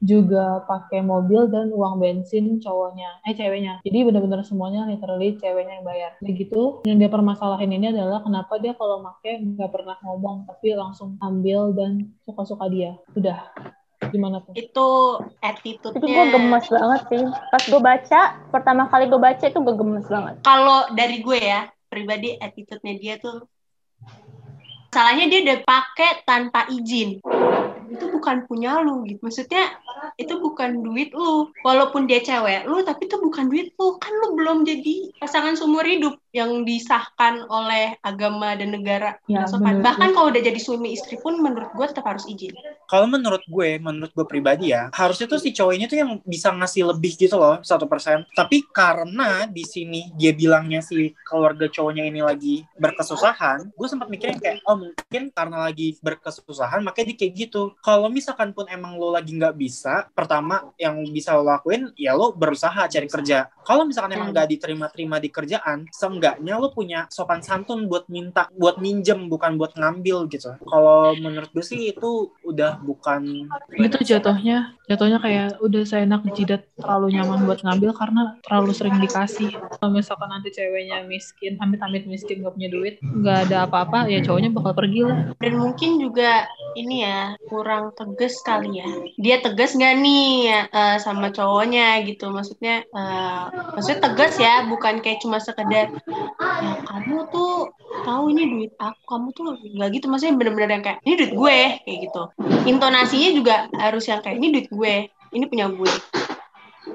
juga 0.04 0.60
pakai 0.68 1.00
mobil 1.00 1.48
dan 1.48 1.72
uang 1.72 1.96
bensin 1.96 2.60
cowoknya, 2.60 3.24
eh 3.24 3.32
ceweknya. 3.32 3.80
Jadi 3.80 3.98
benar-benar 4.04 4.44
semuanya 4.44 4.84
literally 4.84 5.40
ceweknya 5.40 5.80
yang 5.80 5.86
bayar. 5.88 6.12
Kayak 6.20 6.34
gitu, 6.44 6.62
yang 6.84 7.00
dia 7.00 7.08
permasalahin 7.08 7.72
ini 7.72 7.88
adalah 7.88 8.20
kenapa 8.20 8.60
dia 8.60 8.76
kalau 8.76 9.00
make 9.00 9.40
nggak 9.40 9.72
pernah 9.72 9.96
ngomong, 10.04 10.44
tapi 10.44 10.76
langsung 10.76 11.16
ambil 11.24 11.72
dan 11.72 12.12
suka-suka 12.28 12.68
dia. 12.68 13.00
Udah, 13.16 13.48
gimana 14.12 14.44
tuh? 14.44 14.52
itu 14.52 14.68
Itu 14.68 14.88
attitude-nya 15.40 16.04
gue 16.04 16.24
gemes 16.36 16.66
banget 16.68 17.00
sih. 17.08 17.24
Pas 17.48 17.64
gue 17.64 17.80
baca, 17.80 18.20
pertama 18.52 18.82
kali 18.92 19.04
gue 19.08 19.20
baca 19.20 19.44
itu 19.48 19.58
gue 19.58 19.74
gemes 19.74 20.06
banget. 20.06 20.34
kalau 20.44 20.92
dari 20.92 21.24
gue 21.24 21.38
ya 21.40 21.64
pribadi 21.88 22.36
attitude-nya 22.36 22.94
dia 23.00 23.14
tuh 23.16 23.48
salahnya 24.94 25.26
dia 25.26 25.40
udah 25.42 25.58
pakai 25.66 26.22
tanpa 26.22 26.70
izin. 26.70 27.18
Itu 27.90 28.04
bukan 28.14 28.46
punya 28.46 28.78
lu 28.78 29.02
gitu. 29.10 29.18
Maksudnya 29.26 29.74
itu 30.14 30.38
bukan 30.38 30.86
duit 30.86 31.10
lu. 31.10 31.50
Walaupun 31.66 32.06
dia 32.06 32.22
cewek 32.22 32.70
lu 32.70 32.86
tapi 32.86 33.10
itu 33.10 33.18
bukan 33.18 33.50
duit 33.50 33.74
lu. 33.74 33.98
Kan 33.98 34.14
lu 34.22 34.38
belum 34.38 34.62
jadi 34.62 35.10
pasangan 35.18 35.58
seumur 35.58 35.82
hidup 35.82 36.14
yang 36.34 36.66
disahkan 36.66 37.46
oleh 37.46 37.94
agama 38.02 38.58
dan 38.58 38.74
negara 38.74 39.16
Ya, 39.24 39.46
sopan. 39.46 39.78
bener 39.78 39.86
bahkan 39.86 40.10
kalau 40.10 40.28
udah 40.28 40.42
jadi 40.42 40.58
suami 40.58 40.90
istri 40.90 41.14
pun 41.16 41.38
menurut 41.38 41.70
gue 41.70 41.86
tetap 41.86 42.04
harus 42.04 42.26
izin 42.26 42.50
Kalau 42.84 43.08
menurut 43.08 43.40
gue, 43.46 43.80
menurut 43.80 44.12
gue 44.12 44.26
pribadi 44.26 44.68
ya, 44.68 44.92
harusnya 44.92 45.24
tuh 45.24 45.40
si 45.40 45.54
cowok 45.54 45.72
ini 45.72 45.84
tuh 45.86 45.96
yang 45.96 46.10
bisa 46.20 46.52
ngasih 46.52 46.92
lebih 46.92 47.16
gitu 47.16 47.32
loh, 47.34 47.62
satu 47.62 47.86
persen. 47.86 48.26
Tapi 48.34 48.60
karena 48.68 49.48
di 49.48 49.64
sini 49.64 50.12
dia 50.12 50.36
bilangnya 50.36 50.84
si 50.84 51.16
keluarga 51.24 51.64
cowoknya 51.64 52.04
ini 52.04 52.20
lagi 52.20 52.60
berkesusahan, 52.76 53.72
gue 53.72 53.88
sempat 53.88 54.08
mikirnya 54.08 54.36
kayak, 54.36 54.58
oh 54.64 54.76
mungkin 54.76 55.22
karena 55.30 55.64
lagi 55.64 55.96
berkesusahan, 55.98 56.80
makanya 56.80 57.14
dia 57.14 57.18
kayak 57.20 57.32
gitu. 57.48 57.72
Kalau 57.80 58.08
misalkan 58.08 58.52
pun 58.52 58.68
emang 58.68 58.94
lo 58.94 59.10
lagi 59.10 59.32
nggak 59.32 59.54
bisa, 59.54 60.08
pertama 60.12 60.68
yang 60.76 61.00
bisa 61.08 61.32
lo 61.34 61.42
lakuin, 61.42 61.88
ya 61.96 62.12
lo 62.12 62.32
berusaha 62.32 62.84
cari 62.84 63.06
kerja. 63.06 63.48
Kalau 63.62 63.84
misalkan 63.84 64.12
emang 64.12 64.28
Hmm. 64.28 64.34
nggak 64.34 64.48
diterima-terima 64.50 65.16
di 65.18 65.28
kerjaan, 65.28 65.88
seenggaknya 66.24 66.56
lo 66.56 66.72
punya 66.72 67.04
sopan 67.12 67.44
santun 67.44 67.84
buat 67.84 68.08
minta, 68.08 68.48
buat 68.56 68.80
minjem, 68.80 69.28
bukan 69.28 69.60
buat 69.60 69.76
ngambil 69.76 70.24
gitu. 70.32 70.56
Kalau 70.56 71.12
menurut 71.20 71.52
gue 71.52 71.60
sih 71.60 71.92
itu 71.92 72.32
udah 72.48 72.80
bukan 72.80 73.52
Itu 73.76 74.00
jatuhnya, 74.00 74.72
jatuhnya 74.88 75.20
kayak 75.20 75.60
udah 75.60 75.84
saya 75.84 76.08
enak 76.08 76.24
jidat 76.32 76.64
terlalu 76.80 77.20
nyaman 77.20 77.44
buat 77.44 77.60
ngambil 77.60 77.92
karena 77.92 78.40
terlalu 78.40 78.72
sering 78.72 78.96
dikasih. 79.04 79.52
Kalau 79.52 79.92
misalkan 79.92 80.32
nanti 80.32 80.48
ceweknya 80.48 81.04
miskin, 81.04 81.60
amit-amit 81.60 82.08
miskin 82.08 82.40
gak 82.40 82.56
punya 82.56 82.72
duit, 82.72 82.96
nggak 83.04 83.52
ada 83.52 83.68
apa-apa, 83.68 84.08
ya 84.08 84.24
cowoknya 84.24 84.48
bakal 84.56 84.72
pergi 84.72 85.04
lah. 85.04 85.36
dan 85.44 85.60
mungkin 85.60 86.00
juga 86.00 86.48
ini 86.74 87.04
ya 87.04 87.36
kurang 87.46 87.92
tegas 87.94 88.40
kali 88.42 88.80
ya 88.80 88.88
dia 89.20 89.36
tegas 89.42 89.76
nggak 89.76 89.94
nih 90.00 90.28
ya, 90.48 90.60
eh, 90.70 90.96
sama 91.02 91.28
cowoknya 91.30 92.00
gitu 92.08 92.32
maksudnya 92.32 92.82
eh, 92.86 93.44
maksudnya 93.76 94.00
tegas 94.00 94.34
ya 94.40 94.66
bukan 94.66 95.04
kayak 95.04 95.20
cuma 95.20 95.38
sekedar 95.38 95.90
ya 96.40 96.72
kamu 96.86 97.16
tuh 97.30 97.72
tahu 98.04 98.24
ini 98.30 98.42
duit 98.50 98.72
aku 98.78 99.02
kamu 99.08 99.28
tuh 99.34 99.42
nggak 99.74 99.88
gitu. 99.96 100.06
Maksudnya 100.10 100.34
bener-bener 100.38 100.70
yang 100.70 100.84
kayak 100.84 100.98
ini 101.04 101.14
duit 101.18 101.32
gue 101.32 101.58
kayak 101.82 101.98
gitu. 102.10 102.22
Intonasinya 102.68 103.30
juga 103.34 103.54
harus 103.76 104.04
yang 104.06 104.20
kayak 104.20 104.36
ini 104.38 104.46
duit 104.54 104.68
gue 104.70 104.94
ini 105.34 105.44
punya 105.50 105.66
gue 105.66 105.92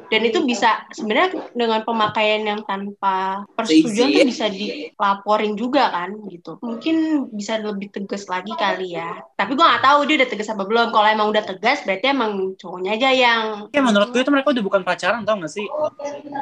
dan 0.10 0.22
itu 0.25 0.42
bisa 0.44 0.84
sebenarnya 0.92 1.54
dengan 1.54 1.86
pemakaian 1.86 2.42
yang 2.42 2.62
tanpa 2.66 3.46
persetujuan 3.54 4.10
tuh 4.10 4.28
bisa 4.28 4.46
dilaporin 4.50 5.54
juga 5.54 5.94
kan 5.94 6.18
gitu. 6.28 6.58
Mungkin 6.60 7.30
bisa 7.34 7.62
lebih 7.62 7.94
tegas 7.94 8.25
lagi 8.25 8.51
kali 8.58 8.98
ya. 8.98 9.22
Tapi 9.38 9.54
gue 9.54 9.66
nggak 9.66 9.86
tahu 9.86 10.00
dia 10.10 10.16
udah 10.22 10.30
tegas 10.30 10.50
apa 10.50 10.63
belum. 10.66 10.89
Kalau 10.89 11.08
emang 11.08 11.30
udah 11.30 11.44
tegas 11.46 11.86
berarti 11.86 12.06
emang 12.10 12.58
cowoknya 12.58 12.92
aja 12.98 13.10
yang 13.13 13.42
ya 13.70 13.82
menurut 13.86 14.10
gue 14.10 14.22
itu 14.25 14.34
mereka 14.34 14.51
udah 14.51 14.66
bukan 14.66 14.82
pacaran 14.82 15.22
tau 15.24 15.38
gak 15.38 15.54
sih? 15.54 15.66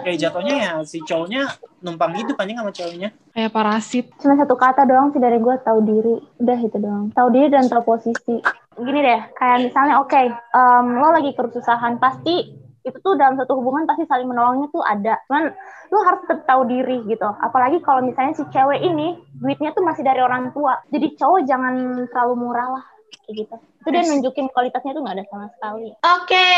Kayak 0.08 0.18
jatuhnya 0.18 0.56
ya 0.56 0.72
si 0.88 1.04
cowoknya 1.04 1.52
numpang 1.84 2.16
hidup 2.16 2.40
aja 2.40 2.54
sama 2.56 2.72
ceweknya. 2.72 3.10
Kayak 3.36 3.52
parasit. 3.54 4.06
Cuma 4.24 4.40
satu 4.40 4.56
kata 4.56 4.88
doang 4.88 5.12
sih 5.12 5.22
dari 5.22 5.38
gue 5.38 5.56
tahu 5.62 5.80
diri. 5.84 6.16
Udah 6.40 6.58
itu 6.58 6.78
doang. 6.80 7.12
Tahu 7.12 7.28
diri 7.36 7.48
dan 7.52 7.68
tahu 7.68 7.84
posisi. 7.84 8.40
Gini 8.78 9.00
deh, 9.02 9.22
kayak 9.34 9.58
misalnya 9.66 9.98
oke, 9.98 10.22
em, 10.30 10.86
lo 11.02 11.10
lagi 11.10 11.34
kesusahan 11.34 11.98
pasti 11.98 12.67
itu 12.88 12.98
tuh 13.04 13.20
dalam 13.20 13.36
satu 13.36 13.60
hubungan 13.60 13.84
pasti 13.84 14.08
saling 14.08 14.28
menolongnya 14.28 14.72
tuh 14.72 14.84
ada. 14.84 15.20
Cuman 15.28 15.52
lo 15.92 16.00
harus 16.04 16.22
tetap 16.24 16.44
tahu 16.48 16.62
diri 16.68 17.04
gitu. 17.08 17.30
Apalagi 17.44 17.84
kalau 17.84 18.04
misalnya 18.04 18.36
si 18.36 18.44
cewek 18.50 18.80
ini 18.84 19.20
duitnya 19.40 19.76
tuh 19.76 19.84
masih 19.84 20.04
dari 20.08 20.24
orang 20.24 20.56
tua. 20.56 20.80
Jadi 20.92 21.16
cowok 21.20 21.42
jangan 21.44 21.76
terlalu 22.12 22.36
murah 22.48 22.68
lah 22.80 22.86
kayak 23.28 23.34
gitu. 23.44 23.56
Itu 23.84 23.88
dia 23.92 24.04
nunjukin 24.04 24.48
kualitasnya 24.52 24.92
tuh 24.96 25.02
nggak 25.04 25.16
ada 25.16 25.26
sama 25.28 25.48
sekali. 25.52 25.90
oke 26.04 26.52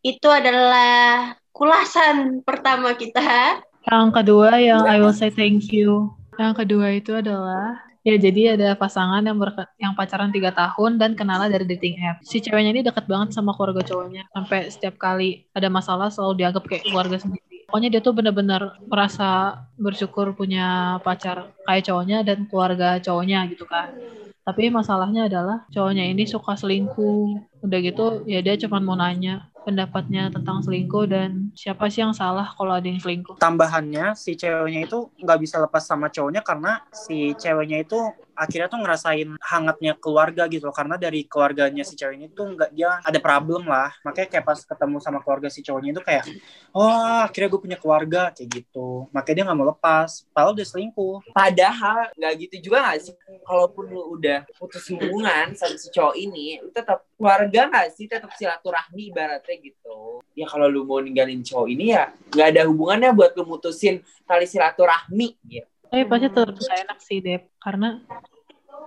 itu 0.00 0.28
adalah 0.32 1.36
kulasan 1.52 2.40
pertama 2.40 2.96
kita 2.96 3.60
Yang 3.84 4.08
kedua 4.12 4.60
yang 4.60 4.84
I 4.84 5.00
will 5.00 5.16
say 5.16 5.32
thank 5.32 5.72
you. 5.72 6.12
Yang 6.36 6.64
kedua 6.64 6.96
itu 6.96 7.16
adalah 7.16 7.89
ya 8.00 8.14
jadi 8.16 8.56
ada 8.56 8.68
pasangan 8.76 9.20
yang 9.20 9.36
berke- 9.36 9.68
yang 9.76 9.92
pacaran 9.92 10.32
tiga 10.32 10.50
tahun 10.52 10.96
dan 10.96 11.12
kenalan 11.12 11.52
dari 11.52 11.68
dating 11.68 12.00
app. 12.00 12.24
Si 12.24 12.40
ceweknya 12.40 12.72
ini 12.72 12.82
deket 12.86 13.04
banget 13.04 13.36
sama 13.36 13.52
keluarga 13.52 13.84
cowoknya. 13.84 14.24
Sampai 14.32 14.72
setiap 14.72 14.96
kali 14.96 15.44
ada 15.52 15.68
masalah 15.68 16.08
selalu 16.08 16.44
dianggap 16.44 16.64
kayak 16.64 16.84
keluarga 16.88 17.16
sendiri. 17.20 17.68
Pokoknya 17.68 17.88
dia 17.92 18.00
tuh 18.02 18.16
bener-bener 18.16 18.62
merasa 18.90 19.62
bersyukur 19.78 20.34
punya 20.34 20.98
pacar 21.06 21.54
kayak 21.68 21.86
cowoknya 21.86 22.26
dan 22.26 22.48
keluarga 22.50 22.98
cowoknya 22.98 23.46
gitu 23.52 23.62
kan. 23.68 23.94
Tapi 24.40 24.72
masalahnya 24.72 25.30
adalah 25.30 25.68
cowoknya 25.70 26.10
ini 26.10 26.26
suka 26.26 26.56
selingkuh. 26.58 27.38
Udah 27.62 27.78
gitu 27.84 28.24
ya 28.26 28.40
dia 28.40 28.56
cuma 28.56 28.80
mau 28.80 28.96
nanya 28.96 29.49
pendapatnya 29.60 30.32
tentang 30.32 30.64
selingkuh 30.64 31.04
dan 31.04 31.52
siapa 31.52 31.92
sih 31.92 32.00
yang 32.00 32.16
salah 32.16 32.48
kalau 32.56 32.72
ada 32.72 32.88
yang 32.88 33.00
selingkuh. 33.00 33.36
tambahannya 33.36 34.16
si 34.16 34.34
ceweknya 34.34 34.88
itu 34.88 35.12
nggak 35.20 35.38
bisa 35.40 35.60
lepas 35.60 35.84
sama 35.84 36.08
cowoknya 36.08 36.40
karena 36.40 36.80
si 36.90 37.36
ceweknya 37.36 37.84
itu 37.84 37.98
akhirnya 38.40 38.72
tuh 38.72 38.80
ngerasain 38.80 39.28
hangatnya 39.36 39.92
keluarga 40.00 40.48
gitu 40.48 40.64
loh 40.64 40.76
karena 40.76 40.96
dari 40.96 41.28
keluarganya 41.28 41.84
si 41.84 41.92
ceweknya 41.92 42.32
itu 42.32 42.40
nggak 42.40 42.72
dia 42.72 42.96
ada 43.04 43.20
problem 43.20 43.68
lah 43.68 43.92
makanya 44.00 44.28
kayak 44.32 44.44
pas 44.48 44.58
ketemu 44.64 44.96
sama 45.04 45.20
keluarga 45.20 45.52
si 45.52 45.60
cowoknya 45.60 45.92
itu 45.92 46.02
kayak 46.02 46.24
oh 46.72 47.20
akhirnya 47.28 47.48
gue 47.52 47.60
punya 47.60 47.78
keluarga 47.78 48.22
kayak 48.32 48.48
gitu 48.48 49.04
makanya 49.12 49.36
dia 49.36 49.44
nggak 49.44 49.58
mau 49.60 49.68
lepas 49.68 50.24
padahal 50.32 50.56
dia 50.56 50.64
selingkuh 50.64 51.10
Padahal 51.34 52.10
nggak 52.14 52.32
gitu 52.46 52.70
juga 52.70 52.78
nggak 52.86 52.98
sih? 53.02 53.14
Kalaupun 53.44 53.84
lu 53.90 54.02
udah 54.18 54.46
putus 54.56 54.86
hubungan 54.92 55.52
sama 55.58 55.76
si 55.76 55.88
cowok 55.90 56.16
ini, 56.16 56.60
lu 56.62 56.70
tetap 56.70 57.06
keluarga 57.18 57.66
nggak 57.70 57.88
sih? 57.94 58.06
Tetap 58.06 58.30
silaturahmi 58.38 59.10
ibaratnya 59.12 59.56
gitu. 59.60 60.22
Ya 60.38 60.46
kalau 60.46 60.70
lu 60.70 60.86
mau 60.86 61.02
ninggalin 61.02 61.42
cowok 61.42 61.66
ini 61.68 61.94
ya 61.94 62.14
nggak 62.32 62.48
ada 62.56 62.62
hubungannya 62.68 63.10
buat 63.12 63.32
lu 63.34 63.44
mutusin 63.46 64.02
tali 64.24 64.46
silaturahmi. 64.46 65.36
Ya. 65.46 65.64
Tapi 65.90 66.06
pasti 66.06 66.26
tetap 66.30 66.54
gak 66.54 66.78
enak 66.86 66.98
sih, 67.02 67.18
Dep. 67.18 67.42
Karena 67.58 67.98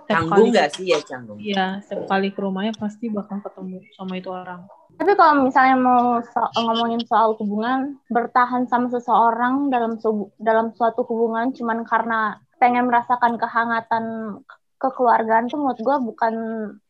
setiap 0.04 0.28
Canggung 0.28 0.44
kali- 0.44 0.52
nggak 0.52 0.70
sih 0.76 0.86
ya 0.92 1.00
canggung? 1.00 1.40
Iya, 1.40 1.80
setiap 1.80 2.12
kali 2.12 2.28
ke 2.36 2.40
rumahnya 2.44 2.74
pasti 2.76 3.08
bakal 3.08 3.40
ketemu 3.40 3.80
sama 3.96 4.14
itu 4.20 4.30
orang. 4.30 4.68
Tapi 4.94 5.12
kalau 5.18 5.48
misalnya 5.48 5.76
mau 5.80 6.22
so- 6.22 6.54
ngomongin 6.60 7.02
soal 7.08 7.34
hubungan, 7.40 7.98
bertahan 8.12 8.68
sama 8.68 8.92
seseorang 8.92 9.72
dalam 9.72 9.98
dalam 10.38 10.70
suatu 10.76 11.02
hubungan 11.08 11.50
cuman 11.56 11.82
karena 11.88 12.38
pengen 12.62 12.86
merasakan 12.92 13.40
kehangatan 13.42 14.04
ke- 14.46 14.60
kekeluargaan 14.78 15.48
tuh 15.48 15.58
menurut 15.58 15.80
gue 15.80 15.96
bukan 16.12 16.34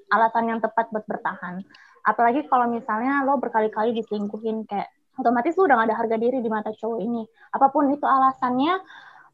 alasan 0.09 0.49
yang 0.49 0.59
tepat 0.59 0.89
buat 0.89 1.05
bertahan. 1.05 1.61
Apalagi 2.03 2.49
kalau 2.49 2.67
misalnya 2.67 3.23
lo 3.23 3.39
berkali-kali 3.39 3.95
diselingkuhin 3.95 4.65
kayak 4.67 4.89
otomatis 5.15 5.53
lo 5.55 5.69
udah 5.69 5.77
gak 5.79 5.87
ada 5.93 5.97
harga 5.97 6.17
diri 6.17 6.41
di 6.41 6.49
mata 6.49 6.73
cowok 6.73 6.99
ini. 6.99 7.23
Apa 7.53 7.69
pun 7.69 7.87
itu 7.87 8.03
alasannya, 8.03 8.81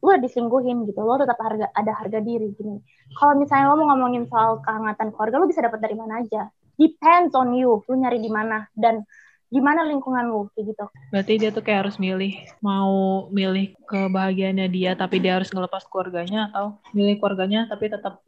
lo 0.00 0.16
diselingkuhin 0.16 0.88
gitu, 0.88 1.00
lo 1.04 1.20
tetap 1.20 1.36
harga 1.40 1.68
ada 1.76 1.92
harga 1.92 2.18
diri 2.24 2.52
gini. 2.56 2.80
Kalau 3.16 3.36
misalnya 3.36 3.72
lo 3.72 3.76
mau 3.76 3.92
ngomongin 3.92 4.24
soal 4.26 4.64
kehangatan 4.64 5.12
keluarga, 5.12 5.36
lo 5.40 5.46
bisa 5.46 5.60
dapat 5.60 5.80
dari 5.84 5.96
mana 5.96 6.24
aja 6.24 6.48
depends 6.80 7.36
on 7.36 7.52
you, 7.52 7.84
lu 7.84 7.94
nyari 8.00 8.16
di 8.16 8.32
mana 8.32 8.64
dan 8.72 9.04
gimana 9.52 9.84
lingkungan 9.84 10.32
lu 10.32 10.48
kayak 10.56 10.72
gitu. 10.72 10.84
Berarti 11.12 11.32
dia 11.36 11.50
tuh 11.52 11.60
kayak 11.60 11.84
harus 11.84 12.00
milih. 12.00 12.32
Mau 12.64 13.28
milih 13.28 13.76
kebahagiaannya 13.84 14.66
dia 14.72 14.96
tapi 14.96 15.20
dia 15.20 15.36
harus 15.36 15.52
ngelepas 15.52 15.84
keluarganya 15.92 16.48
atau 16.48 16.80
milih 16.96 17.20
keluarganya 17.20 17.68
tapi 17.68 17.92
tetap 17.92 18.24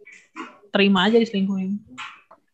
terima 0.69 1.09
aja 1.09 1.17
diselingkuhin. 1.17 1.81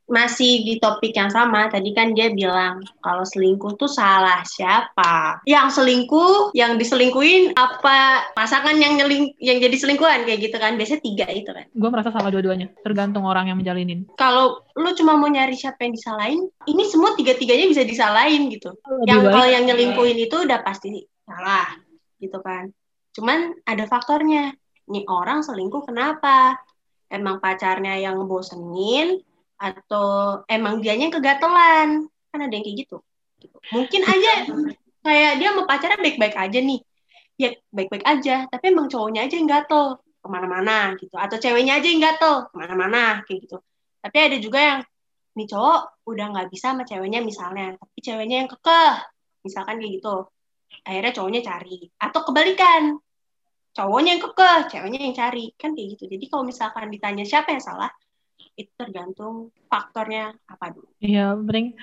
Masih 0.08 0.64
di 0.64 0.80
topik 0.80 1.12
yang 1.12 1.28
sama 1.28 1.68
tadi 1.68 1.92
kan 1.92 2.16
dia 2.16 2.32
bilang 2.32 2.80
kalau 3.04 3.28
selingkuh 3.28 3.76
tuh 3.76 3.86
salah 3.86 4.40
siapa? 4.48 5.44
Yang 5.44 5.78
selingkuh 5.78 6.56
yang 6.56 6.80
diselingkuhin 6.80 7.52
apa 7.54 8.32
pasangan 8.32 8.80
yang 8.80 8.96
nyeling 8.96 9.36
yang 9.36 9.60
jadi 9.60 9.76
selingkuhan 9.76 10.24
kayak 10.24 10.48
gitu 10.48 10.56
kan. 10.56 10.80
Biasanya 10.80 11.00
tiga 11.04 11.26
itu 11.28 11.50
kan. 11.52 11.68
Gue 11.76 11.88
merasa 11.92 12.08
salah 12.08 12.32
dua-duanya. 12.32 12.72
Tergantung 12.80 13.28
orang 13.28 13.52
yang 13.52 13.60
menjalinin. 13.60 14.08
kalau 14.16 14.64
lu 14.74 14.90
cuma 14.96 15.20
mau 15.20 15.28
nyari 15.28 15.52
siapa 15.52 15.84
yang 15.84 15.92
disalahin 15.92 16.40
ini 16.64 16.82
semua 16.88 17.12
tiga-tiganya 17.12 17.68
bisa 17.68 17.84
disalahin 17.84 18.48
gitu. 18.48 18.72
Lebih 18.88 19.04
yang 19.06 19.20
kalau 19.28 19.48
yang 19.48 19.64
nyelingkuhin 19.68 20.16
itu 20.16 20.36
udah 20.48 20.64
pasti 20.64 21.04
salah 21.28 21.68
gitu 22.16 22.40
kan. 22.40 22.72
Cuman 23.12 23.60
ada 23.68 23.84
faktornya. 23.84 24.56
Nih 24.88 25.04
orang 25.04 25.44
selingkuh 25.44 25.84
kenapa? 25.84 26.56
Emang 27.12 27.44
pacarnya 27.44 28.00
yang 28.00 28.24
bosenin 28.24 29.20
atau 29.58 30.40
emang 30.46 30.78
dianya 30.78 31.10
yang 31.10 31.16
kegatelan. 31.18 32.06
Kan 32.30 32.40
ada 32.40 32.54
yang 32.54 32.64
kayak 32.64 32.78
gitu. 32.86 32.96
Mungkin 33.74 34.02
aja 34.06 34.32
kayak 35.02 35.32
dia 35.42 35.48
sama 35.50 35.62
pacarnya 35.66 35.98
baik-baik 35.98 36.36
aja 36.38 36.58
nih. 36.62 36.80
Ya 37.38 37.50
baik-baik 37.74 38.06
aja. 38.06 38.46
Tapi 38.46 38.64
emang 38.70 38.86
cowoknya 38.86 39.26
aja 39.26 39.34
yang 39.34 39.50
gatel. 39.50 39.98
Ke 40.18 40.28
mana-mana 40.30 40.94
gitu. 40.98 41.14
Atau 41.18 41.42
ceweknya 41.42 41.82
aja 41.82 41.86
yang 41.90 42.02
gatel. 42.02 42.48
Ke 42.50 42.54
mana-mana 42.54 43.26
kayak 43.26 43.50
gitu. 43.50 43.58
Tapi 43.98 44.16
ada 44.16 44.36
juga 44.38 44.58
yang 44.62 44.80
nih 45.38 45.46
cowok 45.50 46.06
udah 46.06 46.26
nggak 46.34 46.48
bisa 46.50 46.74
sama 46.74 46.82
ceweknya 46.86 47.20
misalnya. 47.22 47.74
Tapi 47.78 47.98
ceweknya 47.98 48.36
yang 48.46 48.50
kekeh. 48.50 48.94
Misalkan 49.42 49.82
kayak 49.82 49.92
gitu. 49.98 50.16
Akhirnya 50.86 51.12
cowoknya 51.14 51.40
cari. 51.42 51.78
Atau 51.98 52.20
kebalikan. 52.26 52.82
Cowoknya 53.74 54.10
yang 54.18 54.22
kekeh 54.22 54.58
ceweknya 54.70 55.00
yang 55.02 55.16
cari. 55.18 55.44
Kan 55.54 55.74
kayak 55.74 55.98
gitu. 55.98 56.04
Jadi 56.10 56.24
kalau 56.30 56.46
misalkan 56.46 56.90
ditanya 56.90 57.22
siapa 57.26 57.54
yang 57.54 57.62
salah 57.62 57.90
itu 58.58 58.74
tergantung 58.74 59.54
faktornya 59.70 60.34
apa 60.50 60.74
dulu 60.74 60.90
Iya, 60.98 61.38
mending 61.38 61.78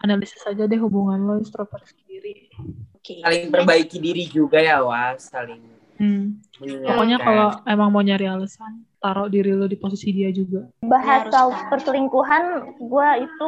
analisis 0.00 0.40
aja 0.48 0.64
deh 0.64 0.80
hubungan 0.80 1.20
lo 1.20 1.36
introspeksi 1.36 2.00
diri. 2.08 2.48
oke 2.96 3.20
Saling 3.20 3.52
perbaiki 3.52 4.00
diri 4.00 4.24
juga 4.24 4.56
ya, 4.56 4.80
Was. 4.80 5.28
Saling 5.28 5.60
Hmm. 5.94 6.42
Pokoknya 6.58 7.22
kalau 7.22 7.54
emang 7.70 7.94
mau 7.94 8.02
nyari 8.02 8.26
alasan, 8.26 8.82
taruh 8.98 9.30
diri 9.30 9.54
lo 9.54 9.70
di 9.70 9.78
posisi 9.78 10.10
dia 10.10 10.26
juga. 10.34 10.66
Bahas 10.82 11.30
harus 11.30 11.30
soal 11.30 11.54
perselingkuhan, 11.70 12.44
gue 12.82 13.08
itu 13.22 13.46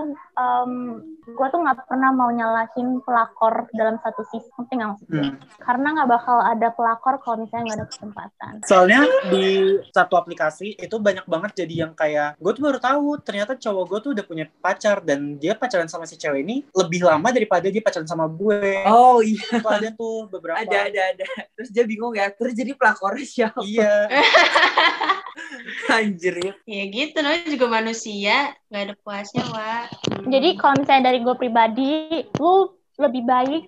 gue 1.26 1.46
tuh 1.50 1.58
nggak 1.58 1.90
pernah 1.90 2.14
mau 2.14 2.30
nyalahin 2.30 3.02
pelakor 3.02 3.66
dalam 3.74 3.98
satu 3.98 4.22
sisi, 4.30 4.46
ngerti 4.54 4.72
nggak 4.78 4.90
maksudnya? 4.94 5.22
Hmm. 5.34 5.38
Karena 5.58 5.86
nggak 5.98 6.08
bakal 6.08 6.38
ada 6.38 6.68
pelakor 6.70 7.14
kalau 7.18 7.36
misalnya 7.42 7.64
nggak 7.66 7.78
ada 7.82 7.88
kesempatan. 7.90 8.52
Soalnya 8.62 9.00
di 9.26 9.46
satu 9.90 10.14
aplikasi 10.14 10.78
itu 10.78 10.96
banyak 11.02 11.26
banget 11.26 11.66
jadi 11.66 11.74
yang 11.86 11.92
kayak 11.98 12.38
gue 12.38 12.52
tuh 12.54 12.62
baru 12.62 12.78
tahu 12.78 13.08
ternyata 13.26 13.58
cowok 13.58 13.84
gue 13.90 13.98
tuh 13.98 14.10
udah 14.14 14.24
punya 14.24 14.46
pacar 14.62 15.02
dan 15.02 15.34
dia 15.42 15.58
pacaran 15.58 15.90
sama 15.90 16.06
si 16.06 16.14
cewek 16.14 16.46
ini 16.46 16.62
lebih 16.70 17.02
lama 17.02 17.28
daripada 17.34 17.66
dia 17.66 17.82
pacaran 17.82 18.06
sama 18.06 18.30
gue. 18.30 18.86
Oh 18.86 19.18
iya, 19.18 19.42
Itu 19.58 19.66
ada 19.66 19.90
tuh 19.90 20.30
beberapa. 20.30 20.62
ada, 20.62 20.86
ada, 20.86 21.00
ada. 21.10 21.26
Terus 21.58 21.70
dia 21.74 21.82
bingung 21.82 22.14
ya, 22.14 22.30
terus 22.30 22.54
jadi 22.54 22.70
pelakornya 22.78 23.26
siapa? 23.26 23.60
Iya. 23.66 24.06
Anjir 25.96 26.34
ya. 26.40 26.52
ya 26.64 26.84
gitu 26.88 27.16
namanya 27.20 27.48
juga 27.52 27.66
manusia 27.68 28.56
nggak 28.72 28.82
ada 28.88 28.94
puasnya 29.04 29.44
wa 29.52 29.86
Hmm. 30.26 30.32
Jadi 30.32 30.48
kalau 30.58 30.74
misalnya 30.80 31.04
dari 31.12 31.18
gue 31.22 31.36
pribadi, 31.38 31.92
lu 32.40 32.54
lebih 32.96 33.22
baik 33.28 33.66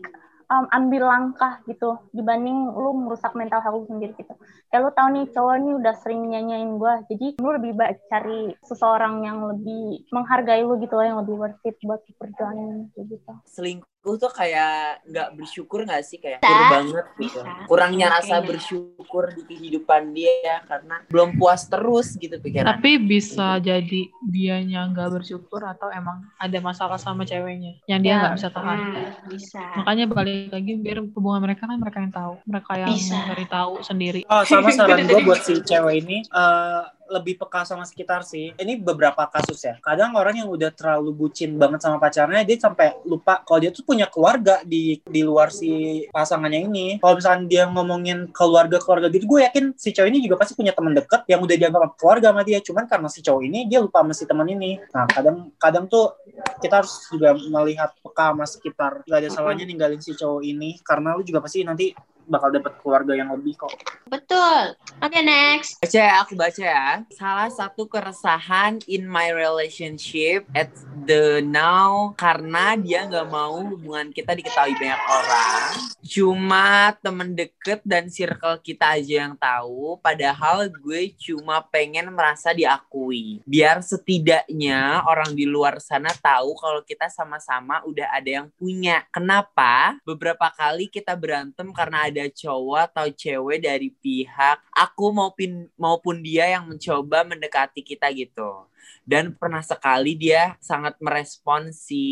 um, 0.49 0.67
ambil 0.73 1.07
langkah 1.07 1.61
gitu 1.69 2.01
dibanding 2.17 2.73
lu 2.73 3.07
merusak 3.07 3.37
mental 3.37 3.61
health 3.61 3.87
sendiri 3.87 4.17
gitu. 4.17 4.35
Kayak 4.73 4.83
lu 4.83 4.91
tahu 4.97 5.09
nih 5.15 5.27
cowok 5.33 5.55
ini 5.61 5.71
udah 5.79 5.95
sering 6.03 6.23
nyanyain 6.29 6.71
gue, 6.81 6.93
jadi 7.15 7.27
lu 7.39 7.49
lebih 7.55 7.73
baik 7.77 7.99
cari 8.09 8.53
seseorang 8.65 9.23
yang 9.25 9.39
lebih 9.45 10.09
menghargai 10.11 10.65
lu 10.65 10.81
gitu 10.81 10.99
loh, 10.99 11.07
yang 11.07 11.19
lebih 11.23 11.35
worth 11.37 11.61
it 11.69 11.77
buat 11.85 12.01
kayak 12.09 13.07
gitu. 13.07 13.33
Selingkuh 13.47 13.98
aku 14.09 14.17
tuh 14.17 14.33
kayak 14.33 15.05
nggak 15.05 15.29
bersyukur 15.37 15.85
nggak 15.85 16.01
sih 16.01 16.17
kayak 16.17 16.41
Bisa, 16.41 16.49
kurang 16.49 16.71
banget 16.73 17.05
gitu. 17.05 17.21
bisa. 17.21 17.41
Kurangnya 17.69 18.07
rasa 18.09 18.41
bersyukur 18.41 19.25
di 19.37 19.43
kehidupan 19.45 20.17
dia 20.17 20.65
karena 20.65 21.05
belum 21.13 21.37
puas 21.37 21.69
terus 21.69 22.17
gitu 22.17 22.41
pikiran. 22.41 22.73
Tapi 22.73 22.97
bisa 22.97 23.61
jadi 23.61 24.09
dianya 24.25 24.89
nggak 24.89 25.13
bersyukur 25.13 25.61
atau 25.61 25.93
emang 25.93 26.25
ada 26.41 26.57
masalah 26.65 26.97
sama 26.97 27.29
ceweknya 27.29 27.77
yang 27.85 28.01
dia 28.01 28.17
Ya. 28.17 28.21
nggak 28.25 28.35
bisa 28.41 28.49
tahan. 28.49 28.79
Hmm, 28.81 29.05
bisa. 29.29 29.61
Makanya 29.77 30.05
balik 30.09 30.49
lagi 30.49 30.73
biar 30.81 30.99
hubungan 31.13 31.45
mereka 31.45 31.69
kan 31.69 31.77
mereka 31.77 32.01
yang 32.01 32.15
tahu, 32.17 32.35
mereka 32.49 32.73
yang 32.81 32.89
Bisa. 32.89 33.13
mencari 33.13 33.45
tahu 33.45 33.73
sendiri. 33.85 34.21
Oh, 34.33 34.41
sama 34.41 34.73
saran 34.73 35.05
gue 35.05 35.21
buat 35.29 35.45
si 35.45 35.61
cewek 35.61 36.01
ini 36.01 36.25
eh, 36.25 36.83
lebih 37.09 37.41
peka 37.41 37.65
sama 37.65 37.85
sekitar 37.89 38.23
sih. 38.23 38.53
Ini 38.55 38.79
beberapa 38.81 39.25
kasus 39.29 39.59
ya. 39.65 39.75
Kadang 39.81 40.15
orang 40.15 40.45
yang 40.45 40.49
udah 40.49 40.71
terlalu 40.73 41.11
bucin 41.13 41.57
banget 41.57 41.83
sama 41.83 41.97
pacarnya, 41.97 42.45
dia 42.45 42.57
sampai 42.61 43.01
lupa 43.09 43.41
kalau 43.43 43.59
dia 43.65 43.73
tuh 43.73 43.83
punya 43.83 44.07
keluarga 44.07 44.61
di 44.63 45.01
di 45.03 45.21
luar 45.25 45.49
si 45.49 46.05
pasangannya 46.13 46.69
ini. 46.69 46.87
Kalau 47.01 47.17
misalnya 47.17 47.45
dia 47.49 47.65
ngomongin 47.67 48.29
keluarga-keluarga 48.31 49.09
gitu, 49.11 49.25
gue 49.25 49.41
yakin 49.49 49.65
si 49.75 49.91
cowok 49.91 50.09
ini 50.09 50.19
juga 50.25 50.37
pasti 50.39 50.53
punya 50.55 50.73
teman 50.77 50.93
deket 50.95 51.25
yang 51.27 51.41
udah 51.41 51.57
dianggap 51.57 51.97
keluarga 51.97 52.31
sama 52.31 52.43
dia. 52.45 52.59
Cuman 52.61 52.85
karena 52.87 53.09
si 53.09 53.21
cowok 53.25 53.43
ini 53.43 53.61
dia 53.67 53.79
lupa 53.81 54.05
sama 54.05 54.13
si 54.15 54.25
teman 54.29 54.49
ini. 54.49 54.79
Nah, 54.93 55.05
kadang 55.09 55.37
kadang 55.57 55.85
tuh 55.89 56.15
kita 56.61 56.85
harus 56.85 56.93
juga 57.09 57.35
melihat 57.35 57.91
peka 57.99 58.31
sama 58.31 58.45
sekitar. 58.45 58.93
Gak 59.09 59.19
ada 59.25 59.29
salahnya 59.33 59.65
ninggalin 59.65 60.01
si 60.01 60.13
cowok 60.15 60.43
ini 60.45 60.79
karena 60.85 61.17
lu 61.17 61.23
juga 61.25 61.41
pasti 61.43 61.65
nanti 61.65 61.91
bakal 62.29 62.53
dapet 62.53 62.73
keluarga 62.85 63.13
yang 63.17 63.33
lebih 63.35 63.57
kok. 63.59 63.75
Betul. 64.07 64.77
Oke, 65.01 65.21
next. 65.25 65.81
Baca 65.81 65.99
ya, 65.99 66.15
aku 66.23 66.33
baca 66.37 66.63
ya. 66.63 66.87
Salah 67.17 67.51
satu 67.53 67.89
keresahan 67.89 68.85
in 68.87 69.09
my 69.09 69.33
relationship 69.33 70.45
at 70.53 70.73
the 71.09 71.41
now 71.45 72.13
karena 72.21 72.77
dia 72.77 73.09
nggak 73.09 73.29
mau 73.33 73.65
hubungan 73.65 74.13
kita 74.13 74.37
diketahui 74.37 74.77
banyak 74.77 75.03
orang. 75.09 75.71
Cuma 76.05 76.97
temen 77.05 77.37
deket 77.37 77.81
dan 77.85 78.09
circle 78.09 78.61
kita 78.61 78.97
aja 78.97 79.29
yang 79.29 79.35
tahu. 79.37 79.97
Padahal 80.01 80.69
gue 80.69 81.13
cuma 81.21 81.61
pengen 81.69 82.13
merasa 82.13 82.53
diakui. 82.53 83.45
Biar 83.45 83.81
setidaknya 83.85 85.05
orang 85.05 85.37
di 85.37 85.45
luar 85.45 85.81
sana 85.81 86.13
tahu 86.13 86.57
kalau 86.57 86.81
kita 86.85 87.09
sama-sama 87.13 87.85
udah 87.85 88.09
ada 88.13 88.43
yang 88.43 88.49
punya. 88.57 89.05
Kenapa? 89.13 90.01
Beberapa 90.05 90.49
kali 90.53 90.89
kita 90.89 91.13
berantem 91.17 91.69
karena 91.73 92.09
ada 92.09 92.18
cowok 92.27 92.91
atau 92.91 93.07
cewek 93.15 93.63
dari 93.63 93.95
pihak 93.95 94.59
aku 94.75 95.15
maupun 95.15 95.71
maupun 95.79 96.19
dia 96.19 96.59
yang 96.59 96.67
mencoba 96.67 97.23
mendekati 97.23 97.87
kita 97.87 98.11
gitu. 98.11 98.67
Dan 99.09 99.33
pernah 99.33 99.65
sekali 99.65 100.19
dia 100.19 100.59
sangat 100.61 100.99
merespon 101.01 101.71
si 101.71 102.05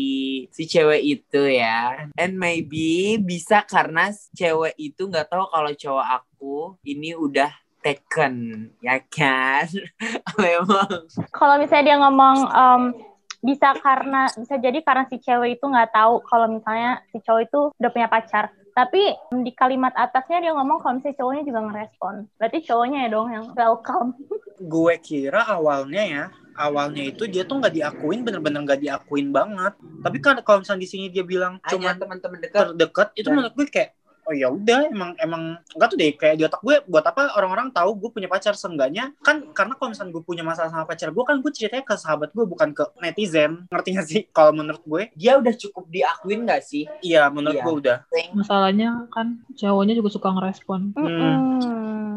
si 0.55 0.63
cewek 0.63 1.03
itu 1.03 1.41
ya. 1.45 2.07
And 2.15 2.39
maybe 2.39 3.19
bisa 3.19 3.67
karena 3.67 4.15
cewek 4.33 4.73
itu 4.79 5.05
nggak 5.05 5.27
tahu 5.27 5.45
kalau 5.51 5.71
cowok 5.75 6.07
aku 6.23 6.57
ini 6.87 7.13
udah 7.13 7.51
taken, 7.87 8.67
ya 8.83 8.99
kan? 9.07 9.69
Memang. 10.41 11.07
Kalau 11.31 11.55
misalnya 11.61 11.85
dia 11.93 11.97
ngomong 12.01 12.37
em, 12.49 12.83
bisa 13.39 13.77
karena 13.79 14.27
bisa 14.33 14.55
jadi 14.57 14.79
karena 14.81 15.03
si 15.07 15.21
cewek 15.21 15.61
itu 15.61 15.65
nggak 15.69 15.93
tahu 15.93 16.19
kalau 16.25 16.51
misalnya 16.51 16.99
si 17.13 17.21
cowok 17.21 17.41
itu 17.45 17.59
udah 17.77 17.91
punya 17.93 18.07
pacar. 18.09 18.51
Tapi 18.77 19.01
em, 19.33 19.41
di 19.41 19.51
kalimat 19.57 19.89
atasnya 19.97 20.37
dia 20.37 20.53
ngomong 20.53 20.77
kalau 20.77 21.01
misalnya 21.01 21.17
cowoknya 21.17 21.43
juga 21.49 21.59
ngerespon. 21.65 22.13
Berarti 22.37 22.57
cowoknya 22.61 22.97
ya 23.05 23.09
dong 23.09 23.27
yang 23.33 23.45
welcome. 23.57 24.13
gue 24.57 24.93
kira 25.05 25.45
awalnya 25.45 26.01
ya 26.01 26.23
awalnya 26.57 27.05
itu 27.05 27.29
dia 27.29 27.45
tuh 27.45 27.61
nggak 27.61 27.77
diakuin 27.77 28.25
bener-bener 28.25 28.65
nggak 28.65 28.81
diakuin 28.81 29.29
banget 29.29 29.77
tapi 30.01 30.17
kan 30.17 30.41
kalau 30.41 30.65
misalnya 30.65 30.81
di 30.81 30.89
sini 30.89 31.05
dia 31.13 31.21
bilang 31.21 31.61
cuma 31.69 31.93
teman-teman 31.93 32.41
dekat. 32.41 32.73
terdekat 32.73 33.07
itu 33.13 33.29
Dan- 33.29 33.37
menurut 33.37 33.53
gue 33.53 33.65
kayak 33.69 33.93
oh 34.27 34.35
ya 34.35 34.47
udah 34.47 34.91
emang 34.91 35.15
emang 35.17 35.43
enggak 35.71 35.87
tuh 35.87 35.97
deh 35.97 36.11
kayak 36.11 36.35
di 36.35 36.43
otak 36.43 36.59
gue 36.59 36.83
buat 36.83 37.01
apa 37.01 37.31
orang-orang 37.33 37.71
tahu 37.71 37.95
gue 37.95 38.09
punya 38.11 38.27
pacar 38.27 38.53
seenggaknya 38.53 39.15
kan 39.19 39.47
karena 39.49 39.73
kalau 39.73 39.89
misalnya 39.89 40.11
gue 40.11 40.21
punya 40.21 40.43
masalah 40.43 40.67
sama 40.67 40.83
pacar 40.83 41.09
gue 41.09 41.23
kan 41.23 41.39
gue 41.39 41.47
ceritanya 41.49 41.81
ke 41.81 41.95
sahabat 41.95 42.29
gue 42.29 42.43
bukan 42.43 42.69
ke 42.71 42.83
netizen 42.99 43.63
ngerti 43.67 43.89
gak 43.93 44.05
sih 44.05 44.21
kalau 44.29 44.51
menurut 44.51 44.83
gue 44.83 45.03
Dia 45.15 45.35
udah 45.35 45.53
cukup 45.53 45.87
diakuin 45.87 46.43
gak 46.43 46.59
sih? 46.61 46.83
iya 46.99 47.27
menurut 47.27 47.55
Iya. 47.55 47.63
gue 47.63 47.73
udah 47.79 47.97
Masalahnya 48.33 48.89
kan 49.07 49.27
cowoknya 49.53 49.95
juga 49.95 50.09
suka 50.11 50.29
ngerespon. 50.29 50.91
Mm-mm. 50.93 51.37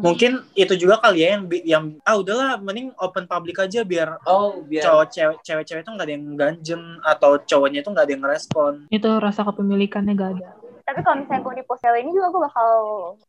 mungkin 0.01 0.41
itu 0.53 0.73
juga 0.75 0.97
kali 0.97 1.21
ya 1.21 1.27
yang 1.31 1.43
yang 1.63 1.83
ah 2.01 2.17
udahlah 2.17 2.57
mending 2.57 2.89
open 2.97 3.23
public 3.23 3.55
aja 3.59 3.81
biar 3.81 4.17
Oh, 4.23 4.59
biar 4.61 4.81
cowok 4.81 5.05
cewek 5.07 5.37
cewek-cewek 5.41 5.81
itu 5.81 5.91
nggak 5.91 6.05
ada 6.05 6.13
yang 6.13 6.25
ganjen 6.33 6.81
atau 7.01 7.37
cowoknya 7.39 7.79
itu 7.79 7.89
nggak 7.89 8.05
ada 8.05 8.11
yang 8.11 8.21
ngerespon 8.21 8.73
Itu 8.89 9.09
rasa 9.15 9.41
kepemilikannya 9.41 10.13
gak 10.13 10.31
ada. 10.35 10.49
Tapi 10.91 11.07
kalau 11.07 11.23
misalnya 11.23 11.41
gue 11.47 11.55
di 11.55 11.63
post 11.63 11.79
cewek 11.87 12.03
ini 12.03 12.11
juga 12.11 12.35
gue 12.35 12.41
bakal 12.51 12.69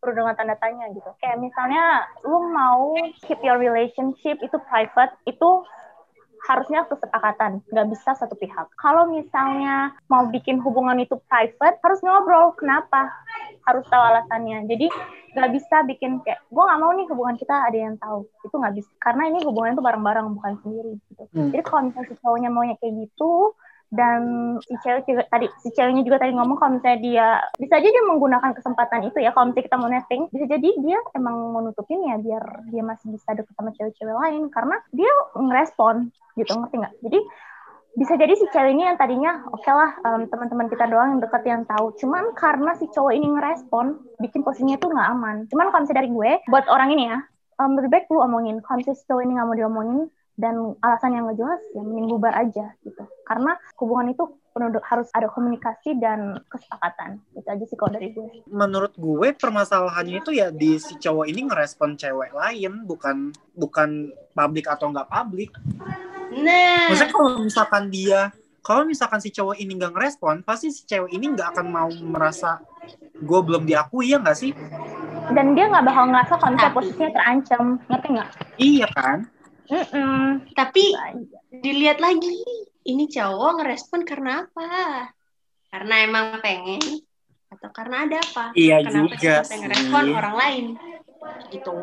perlu 0.02 0.12
dengan 0.18 0.34
tanda 0.34 0.58
tanya 0.58 0.90
gitu. 0.90 1.06
Kayak 1.22 1.38
misalnya 1.38 2.10
lu 2.26 2.50
mau 2.50 2.90
keep 3.22 3.38
your 3.46 3.54
relationship 3.54 4.34
itu 4.42 4.58
private, 4.66 5.14
itu 5.30 5.62
harusnya 6.42 6.82
kesepakatan, 6.90 7.62
nggak 7.70 7.88
bisa 7.94 8.18
satu 8.18 8.34
pihak. 8.34 8.66
Kalau 8.74 9.06
misalnya 9.06 9.94
mau 10.10 10.26
bikin 10.26 10.58
hubungan 10.58 10.98
itu 10.98 11.14
private, 11.30 11.78
harus 11.78 12.02
ngobrol 12.02 12.50
kenapa, 12.58 13.14
harus 13.62 13.86
tahu 13.86 14.02
alasannya. 14.02 14.66
Jadi 14.66 14.90
nggak 15.38 15.50
bisa 15.54 15.86
bikin 15.86 16.18
kayak 16.26 16.42
gue 16.50 16.62
nggak 16.66 16.80
mau 16.82 16.90
nih 16.98 17.06
hubungan 17.14 17.38
kita 17.38 17.54
ada 17.70 17.78
yang 17.78 17.94
tahu, 17.94 18.26
itu 18.42 18.54
nggak 18.58 18.74
bisa. 18.74 18.90
Karena 18.98 19.30
ini 19.30 19.38
hubungan 19.46 19.78
itu 19.78 19.82
bareng-bareng 19.86 20.26
bukan 20.34 20.54
sendiri. 20.66 20.92
Gitu. 20.98 21.24
Hmm. 21.30 21.54
Jadi 21.54 21.62
kalau 21.62 21.82
misalnya 21.86 22.10
si 22.10 22.14
cowoknya 22.18 22.50
maunya 22.50 22.74
kayak 22.82 23.06
gitu, 23.06 23.54
dan 23.92 24.20
si 24.64 24.72
cewek 24.80 25.04
juga 25.04 25.28
tadi 25.28 25.52
si 25.60 25.68
ceweknya 25.76 26.00
juga 26.00 26.24
tadi 26.24 26.32
ngomong 26.32 26.56
kalau 26.56 26.80
misalnya 26.80 27.00
dia 27.04 27.26
bisa 27.60 27.76
aja 27.76 27.88
dia 27.92 28.04
menggunakan 28.08 28.56
kesempatan 28.56 29.12
itu 29.12 29.20
ya. 29.20 29.36
Kalau 29.36 29.52
misalnya 29.52 29.66
kita 29.68 29.76
mau 29.76 29.90
netting 29.92 30.22
bisa 30.32 30.44
jadi 30.48 30.68
dia 30.80 30.98
emang 31.12 31.36
menutupin 31.52 32.00
ya 32.08 32.16
biar 32.16 32.44
dia 32.72 32.80
masih 32.80 33.12
bisa 33.12 33.36
deket 33.36 33.52
sama 33.52 33.70
cewek-cewek 33.76 34.16
lain. 34.16 34.48
Karena 34.48 34.80
dia 34.96 35.12
ngerespon 35.36 36.08
gitu 36.40 36.56
ngerti 36.56 36.76
nggak? 36.80 36.94
Jadi 37.04 37.18
bisa 37.92 38.16
jadi 38.16 38.32
si 38.32 38.48
cewek 38.48 38.72
ini 38.72 38.88
yang 38.88 38.96
tadinya 38.96 39.44
oke 39.52 39.68
lah 39.68 39.92
em, 40.08 40.24
teman-teman 40.24 40.72
kita 40.72 40.88
doang 40.88 41.08
yang 41.12 41.20
deket 41.20 41.42
yang 41.44 41.62
tahu. 41.68 41.92
Cuman 42.00 42.32
karena 42.32 42.72
si 42.80 42.88
cowok 42.88 43.12
ini 43.12 43.28
ngerespon 43.28 44.00
bikin 44.24 44.40
posisinya 44.40 44.80
tuh 44.80 44.88
nggak 44.88 45.08
aman. 45.12 45.36
Cuman 45.52 45.68
kalau 45.68 45.84
misalnya 45.84 46.00
dari 46.00 46.08
gue 46.08 46.30
buat 46.48 46.64
orang 46.72 46.96
ini 46.96 47.12
ya 47.12 47.20
em, 47.60 47.70
lebih 47.76 47.92
baik 47.92 48.04
lu 48.08 48.24
omongin. 48.24 48.64
Kalau 48.64 48.80
misalnya 48.80 48.96
si 48.96 49.04
cowok 49.04 49.20
ini 49.20 49.32
nggak 49.36 49.48
mau 49.52 49.58
diomongin 49.60 50.00
dan 50.36 50.76
alasan 50.80 51.12
yang 51.12 51.28
nggak 51.28 51.38
jelas 51.38 51.60
ya 51.76 51.82
mending 51.84 52.08
bubar 52.08 52.32
aja 52.32 52.72
gitu. 52.82 53.04
Karena 53.28 53.52
hubungan 53.76 54.16
itu 54.16 54.24
penuh 54.52 54.68
harus 54.84 55.08
ada 55.16 55.28
komunikasi 55.32 55.96
dan 55.96 56.40
kesepakatan. 56.48 57.20
Itu 57.32 57.48
aja 57.48 57.64
sih 57.64 57.76
kalau 57.76 57.92
dari 57.96 58.12
gue. 58.12 58.44
Menurut 58.48 58.92
gue 58.96 59.28
permasalahannya 59.32 60.20
itu 60.20 60.32
ya 60.36 60.52
di 60.52 60.76
si 60.76 60.96
cowok 61.00 61.26
ini 61.28 61.48
ngerespon 61.48 61.96
cewek 61.96 62.36
lain 62.36 62.84
bukan 62.84 63.32
bukan 63.56 64.12
publik 64.36 64.68
atau 64.68 64.92
nggak 64.92 65.08
publik. 65.08 65.52
Nah, 66.32 66.88
maksudnya 66.88 67.12
kalau 67.12 67.30
misalkan 67.44 67.92
dia 67.92 68.32
kalau 68.62 68.86
misalkan 68.88 69.20
si 69.20 69.28
cowok 69.34 69.56
ini 69.58 69.76
nggak 69.76 69.92
ngerespon 69.92 70.44
pasti 70.44 70.72
si 70.72 70.84
cewek 70.88 71.12
ini 71.12 71.32
nggak 71.32 71.56
akan 71.56 71.66
mau 71.68 71.90
merasa 71.92 72.60
gue 73.20 73.40
belum 73.40 73.68
diakui 73.68 74.12
ya 74.12 74.20
nggak 74.20 74.36
sih? 74.36 74.52
Dan 75.32 75.56
dia 75.56 75.68
nggak 75.68 75.84
bakal 75.86 76.12
ngerasa 76.12 76.32
kalau 76.36 76.52
misalnya 76.56 76.76
posisinya 76.76 77.10
terancam 77.14 77.62
ngerti 77.88 78.08
nggak? 78.16 78.28
Iya 78.60 78.86
kan 78.92 79.31
Mm-mm. 79.70 80.48
tapi 80.56 80.84
Itu 80.90 80.98
aja. 80.98 81.38
dilihat 81.62 81.98
lagi, 82.02 82.34
ini 82.88 83.04
cowok 83.06 83.62
ngerespon 83.62 84.02
karena 84.02 84.46
apa? 84.46 84.68
Karena 85.72 85.94
emang 86.04 86.42
pengen 86.42 86.82
atau 87.52 87.68
karena 87.72 88.08
ada 88.08 88.18
apa? 88.20 88.56
iya 88.56 88.80
Kenapa 88.80 89.14
juga 89.16 89.20
dia 89.20 89.32
sampai 89.44 89.56
ngerespon 89.62 90.04
orang 90.12 90.34
lain? 90.36 90.64
Gitu. 91.52 91.76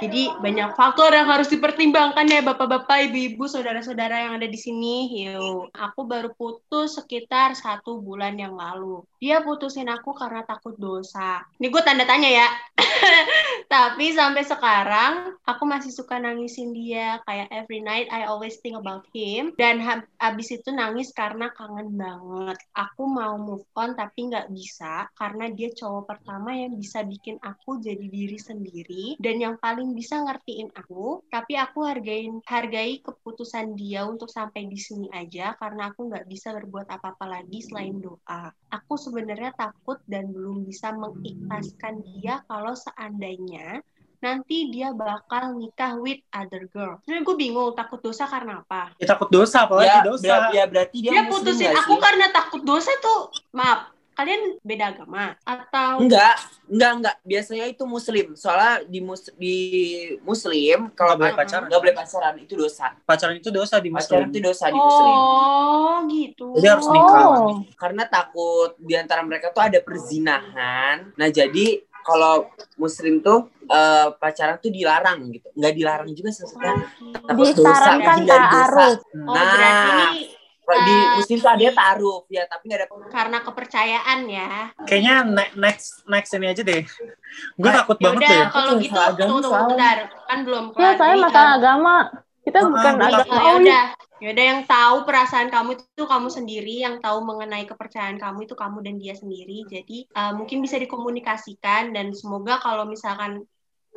Jadi 0.00 0.32
banyak 0.40 0.72
faktor 0.78 1.12
yang 1.12 1.28
harus 1.28 1.48
dipertimbangkan 1.52 2.24
ya 2.24 2.40
bapak-bapak, 2.40 3.10
ibu-ibu, 3.10 3.44
saudara-saudara 3.44 4.28
yang 4.28 4.32
ada 4.40 4.48
di 4.48 4.56
sini. 4.56 5.12
Yuk, 5.28 5.72
aku 5.76 6.00
baru 6.08 6.32
putus 6.32 6.96
sekitar 6.96 7.52
satu 7.52 8.00
bulan 8.00 8.38
yang 8.40 8.56
lalu. 8.56 9.04
Dia 9.20 9.44
putusin 9.44 9.90
aku 9.92 10.16
karena 10.16 10.40
takut 10.46 10.72
dosa. 10.80 11.44
Ini 11.60 11.68
gue 11.68 11.82
tanda 11.84 12.08
tanya 12.08 12.30
ya. 12.32 12.48
Tapi 13.72 14.16
sampai 14.16 14.42
sekarang 14.46 15.36
aku 15.44 15.62
masih 15.68 15.92
suka 15.92 16.16
nangisin 16.16 16.72
dia. 16.72 17.20
Kayak 17.28 17.52
every 17.52 17.84
night 17.84 18.08
I 18.08 18.24
always 18.24 18.56
think 18.64 18.80
about 18.80 19.04
him. 19.12 19.52
Dan 19.60 19.84
hab- 19.84 20.08
abis 20.16 20.56
itu 20.56 20.72
nangis 20.72 21.12
karena 21.12 21.52
kangen 21.52 21.92
banget. 21.96 22.56
Aku 22.72 23.04
mau 23.04 23.36
move 23.36 23.66
on 23.76 23.92
tapi 23.92 24.32
nggak 24.32 24.48
bisa 24.52 25.08
karena 25.16 25.52
dia 25.52 25.68
cowok 25.74 26.04
pertama 26.08 26.56
yang 26.56 26.76
bisa 26.76 27.02
bikin 27.04 27.36
aku 27.40 27.80
jadi 27.80 28.06
diri 28.06 28.38
sendiri 28.38 29.04
dan 29.18 29.39
yang 29.40 29.56
paling 29.56 29.96
bisa 29.96 30.20
ngertiin 30.20 30.68
aku. 30.76 31.24
Tapi 31.32 31.56
aku 31.56 31.88
hargain 31.88 32.44
hargai 32.44 33.00
keputusan 33.00 33.72
dia 33.72 34.04
untuk 34.04 34.28
sampai 34.28 34.68
di 34.68 34.76
sini 34.76 35.08
aja 35.10 35.56
karena 35.56 35.88
aku 35.88 36.12
nggak 36.12 36.28
bisa 36.28 36.52
berbuat 36.52 36.86
apa-apa 36.92 37.24
lagi 37.40 37.64
selain 37.64 37.96
doa. 37.96 38.52
Aku 38.68 39.00
sebenarnya 39.00 39.56
takut 39.56 39.96
dan 40.04 40.28
belum 40.28 40.68
bisa 40.68 40.92
mengikhlaskan 40.92 42.04
dia 42.20 42.44
kalau 42.44 42.76
seandainya 42.76 43.80
nanti 44.20 44.68
dia 44.68 44.92
bakal 44.92 45.56
nikah 45.56 45.96
with 45.96 46.20
other 46.36 46.68
girl. 46.68 47.00
Sebenarnya 47.02 47.24
gue 47.24 47.36
bingung 47.40 47.72
takut 47.72 48.04
dosa 48.04 48.28
karena 48.28 48.60
apa? 48.60 48.92
Ya, 49.00 49.08
takut 49.08 49.32
dosa, 49.32 49.64
apalagi 49.64 49.88
ya, 49.88 50.04
dosa. 50.04 50.28
ber- 50.28 50.52
ya 50.52 50.64
berarti 50.68 50.96
dia, 51.00 51.10
Dia, 51.16 51.22
putusin 51.32 51.72
aku 51.72 51.94
sih? 51.96 52.00
karena 52.04 52.26
takut 52.28 52.60
dosa 52.60 52.92
tuh. 53.00 53.32
Maaf, 53.56 53.96
kalian 54.20 54.42
beda 54.60 54.84
agama 54.90 55.24
atau 55.40 55.92
Enggak, 55.98 56.36
enggak, 56.66 56.92
enggak. 56.94 57.16
Biasanya 57.22 57.64
itu 57.66 57.82
muslim. 57.84 58.26
Soalnya 58.34 58.84
di 58.84 59.00
mus 59.00 59.32
di 59.34 59.56
muslim 60.20 60.92
kalau 60.92 61.16
Nggak 61.16 61.18
boleh 61.18 61.32
pa- 61.32 61.40
pacaran. 61.42 61.66
nggak 61.66 61.80
boleh 61.80 61.96
pacaran 61.96 62.34
itu 62.36 62.54
dosa. 62.54 62.86
Pacaran 63.00 63.34
itu 63.34 63.48
dosa 63.48 63.76
di 63.76 63.88
Pacaran 63.88 63.98
muslim. 64.22 64.28
itu 64.30 64.38
dosa 64.42 64.66
di 64.66 64.78
muslim. 64.78 65.16
Oh, 65.16 65.94
gitu. 66.06 66.46
Jadi 66.54 66.66
harus 66.66 66.86
nikah. 66.86 67.24
Oh, 67.26 67.64
Karena 67.74 68.04
takut 68.04 68.70
di 68.76 68.94
antara 68.94 69.20
mereka 69.20 69.48
tuh 69.48 69.62
ada 69.62 69.80
perzinahan. 69.80 71.10
Nah, 71.12 71.28
jadi 71.28 71.66
kalau 72.00 72.48
muslim 72.76 73.20
tuh 73.20 73.48
eh, 73.62 74.08
pacaran 74.14 74.58
tuh 74.58 74.68
dilarang 74.68 75.30
gitu. 75.30 75.48
Enggak 75.54 75.72
dilarang 75.74 76.10
juga 76.10 76.30
sesuatu. 76.30 76.84
Takut 77.22 77.46
dosa, 77.52 77.90
menghindari 77.94 78.26
dosa. 78.26 78.66
ta'aruf. 78.66 78.98
Oh, 79.16 79.30
Nah, 79.30 79.44
berarti 79.46 80.39
di 80.76 80.94
eh, 80.94 81.14
muslim 81.18 81.38
tuh 81.40 81.50
ada 81.50 81.64
ta'aruf 81.74 82.24
ya, 82.30 82.42
tapi 82.46 82.62
nggak 82.70 82.78
ada 82.80 82.88
karena 83.10 83.38
kepercayaan 83.42 84.18
ya. 84.30 84.48
Kayaknya 84.86 85.14
ne- 85.26 85.52
next 85.58 86.06
next 86.06 86.30
ini 86.36 86.46
aja 86.50 86.62
deh. 86.62 86.82
Gue 87.58 87.70
Ah, 87.70 87.74
takut 87.82 87.96
Ya 87.98 88.04
banget 88.10 88.22
deh. 88.26 88.42
kalau 88.50 88.72
Itu 88.76 88.84
gitu 88.84 88.98
tunggu 88.98 89.38
tunggu 89.42 89.50
bentar. 89.74 89.96
Kan 90.28 90.38
belum 90.46 90.64
Ya, 90.76 90.90
saya 90.94 91.14
masalah 91.18 91.52
agama. 91.58 91.96
Kita 92.40 92.58
Ah, 92.60 92.66
bukan 92.66 92.92
agama. 92.96 93.14
takut. 93.20 93.38
ya 93.40 93.52
udah 93.60 93.82
ya 94.20 94.28
udah 94.36 94.44
yang 94.52 94.60
tahu 94.68 94.96
perasaan 95.08 95.48
kamu 95.48 95.70
itu 95.80 96.04
kamu 96.04 96.28
sendiri 96.28 96.74
yang 96.84 97.00
tahu 97.00 97.24
mengenai 97.24 97.64
kepercayaan 97.64 98.20
kamu 98.20 98.44
itu 98.44 98.52
kamu 98.52 98.84
dan 98.84 98.94
dia 99.00 99.16
sendiri 99.16 99.64
jadi 99.64 100.04
uh, 100.12 100.32
mungkin 100.36 100.60
bisa 100.60 100.76
dikomunikasikan 100.76 101.96
dan 101.96 102.12
semoga 102.12 102.60
kalau 102.60 102.84
misalkan 102.84 103.48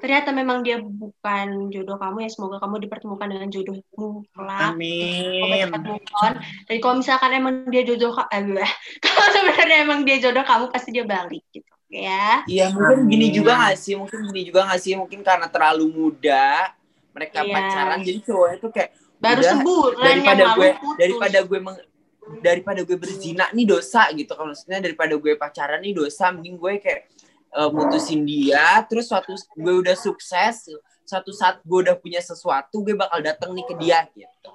ternyata 0.04 0.36
memang 0.36 0.60
dia 0.62 0.84
bukan 0.84 1.72
jodoh 1.72 1.96
kamu 1.96 2.28
ya 2.28 2.30
semoga 2.30 2.60
kamu 2.60 2.76
dipertemukan 2.84 3.28
dengan 3.32 3.48
jodohmu 3.48 4.28
kelak 4.36 4.76
Semoga 4.76 5.56
Amin. 5.63 6.04
on. 6.20 6.34
Dan 6.68 6.78
kalau 6.78 6.96
misalkan 7.00 7.32
emang 7.32 7.56
dia 7.72 7.88
jodoh 7.88 8.12
eh, 8.28 8.44
kalau 9.04 9.28
sebenarnya 9.32 9.78
emang 9.80 10.04
dia 10.04 10.20
jodoh 10.20 10.44
kamu 10.44 10.68
pasti 10.68 10.92
dia 10.92 11.08
balik 11.08 11.39
gitu 11.50 11.72
ya. 11.88 12.44
Iya 12.44 12.76
mungkin 12.76 13.00
Amin. 13.00 13.12
gini 13.16 13.28
juga 13.32 13.56
gak 13.63 13.80
sih 13.80 13.96
mungkin 13.96 14.20
gini 14.28 14.42
juga 14.44 14.68
gak 14.68 14.82
sih 14.84 14.94
mungkin 14.94 15.24
karena 15.24 15.48
terlalu 15.48 15.88
muda 15.88 16.76
mereka 17.16 17.39
Iya. 17.39 17.54
pacaran 17.56 18.00
jadi 18.04 18.20
cowoknya 18.22 18.58
tuh 18.60 18.72
kayak 18.72 18.92
Baru 19.24 19.39
Udah, 19.39 19.52
sebulan 19.56 20.04
daripada 20.04 20.44
gue 20.52 20.70
putus. 20.76 20.98
daripada 21.00 21.39
gue 21.48 21.60
meng- 21.63 21.86
daripada 22.44 22.82
gue 22.84 22.98
berzina 22.98 23.46
nih 23.52 23.63
dosa 23.63 24.12
gitu 24.12 24.36
kalau 24.36 24.52
maksudnya 24.52 24.84
daripada 24.84 25.16
gue 25.16 25.34
pacaran 25.36 25.80
nih 25.80 25.96
dosa 25.96 26.28
mending 26.28 26.60
gue 26.60 26.74
kayak 26.84 27.08
eh, 27.54 27.70
mutusin 27.70 28.26
dia 28.26 28.82
terus 28.89 29.08
suatu 29.10 29.34
gue 29.34 29.74
udah 29.86 29.96
sukses 29.96 30.70
suatu 31.04 31.32
saat 31.36 31.62
gue 31.62 31.80
udah 31.86 31.96
punya 32.00 32.20
sesuatu 32.20 32.82
gue 32.82 32.98
bakal 32.98 33.22
datang 33.22 33.54
nih 33.54 33.66
ke 33.68 33.76
dia 33.78 34.04
gitu 34.16 34.52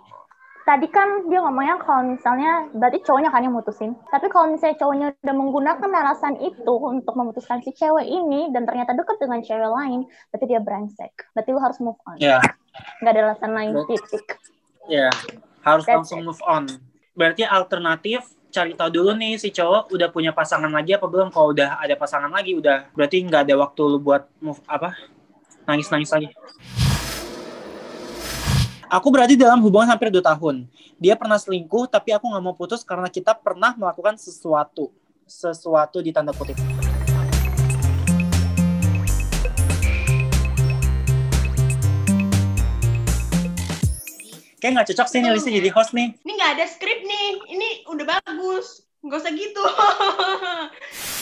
Tadi 0.69 0.85
kan 0.93 1.25
dia 1.33 1.41
ngomongnya 1.41 1.81
kalau 1.81 2.13
misalnya 2.13 2.69
berarti 2.77 3.01
cowoknya 3.01 3.33
kan 3.33 3.41
yang 3.41 3.57
mutusin. 3.57 3.97
Tapi 4.13 4.29
kalau 4.29 4.53
misalnya 4.53 4.77
cowoknya 4.77 5.07
udah 5.25 5.33
menggunakan 5.41 5.91
alasan 5.97 6.37
itu 6.45 6.75
untuk 6.77 7.17
memutuskan 7.17 7.65
si 7.65 7.73
cewek 7.73 8.05
ini 8.05 8.53
dan 8.53 8.69
ternyata 8.69 8.93
deket 8.93 9.17
dengan 9.17 9.41
cewek 9.41 9.65
lain, 9.65 10.05
berarti 10.29 10.45
dia 10.45 10.61
brengsek. 10.61 11.33
Berarti 11.33 11.51
lu 11.57 11.61
harus 11.65 11.81
move 11.81 11.97
on. 12.05 12.21
Ya, 12.21 12.45
Nggak 13.01 13.13
ada 13.17 13.21
alasan 13.33 13.51
lain 13.57 13.73
titik. 13.89 14.27
ya. 14.93 15.09
Harus 15.65 15.89
That's 15.89 16.05
langsung 16.05 16.29
move 16.29 16.43
on. 16.45 16.69
Berarti 17.17 17.49
alternatif 17.49 18.29
cari 18.49 18.73
tahu 18.73 18.89
dulu 18.89 19.13
nih 19.13 19.37
si 19.37 19.53
cowok 19.53 19.93
udah 19.93 20.09
punya 20.09 20.33
pasangan 20.33 20.73
lagi 20.73 20.97
apa 20.97 21.05
belum 21.05 21.29
kalau 21.29 21.53
udah 21.53 21.81
ada 21.81 21.95
pasangan 22.01 22.33
lagi 22.33 22.57
udah 22.57 22.89
berarti 22.97 23.21
nggak 23.25 23.45
ada 23.45 23.55
waktu 23.61 23.83
lu 23.85 23.99
buat 24.01 24.25
move 24.41 24.61
apa 24.65 24.97
nangis 25.69 25.89
nangis 25.93 26.11
lagi 26.13 26.33
Aku 28.89 29.13
berada 29.13 29.29
dalam 29.37 29.61
hubungan 29.61 29.85
hampir 29.85 30.09
2 30.09 30.25
tahun. 30.25 30.65
Dia 30.97 31.13
pernah 31.13 31.37
selingkuh, 31.37 31.93
tapi 31.93 32.17
aku 32.17 32.25
nggak 32.25 32.41
mau 32.41 32.57
putus 32.57 32.81
karena 32.81 33.13
kita 33.13 33.37
pernah 33.37 33.77
melakukan 33.77 34.17
sesuatu. 34.17 34.89
Sesuatu 35.29 36.01
di 36.01 36.09
tanda 36.09 36.33
kutip. 36.33 36.57
Kayak 44.59 44.73
nggak 44.75 44.88
cocok 44.90 45.09
sih 45.11 45.18
nih 45.23 45.55
jadi 45.62 45.71
host 45.71 45.94
nih. 45.94 46.09
Ini 46.23 46.33
nggak 46.35 46.53
ada 46.59 46.64
skrip 46.66 47.01
nih. 47.07 47.27
Ini 47.55 47.68
udah 47.90 48.07
bagus. 48.18 48.83
Nggak 49.03 49.18
usah 49.23 49.33
gitu. 49.35 49.62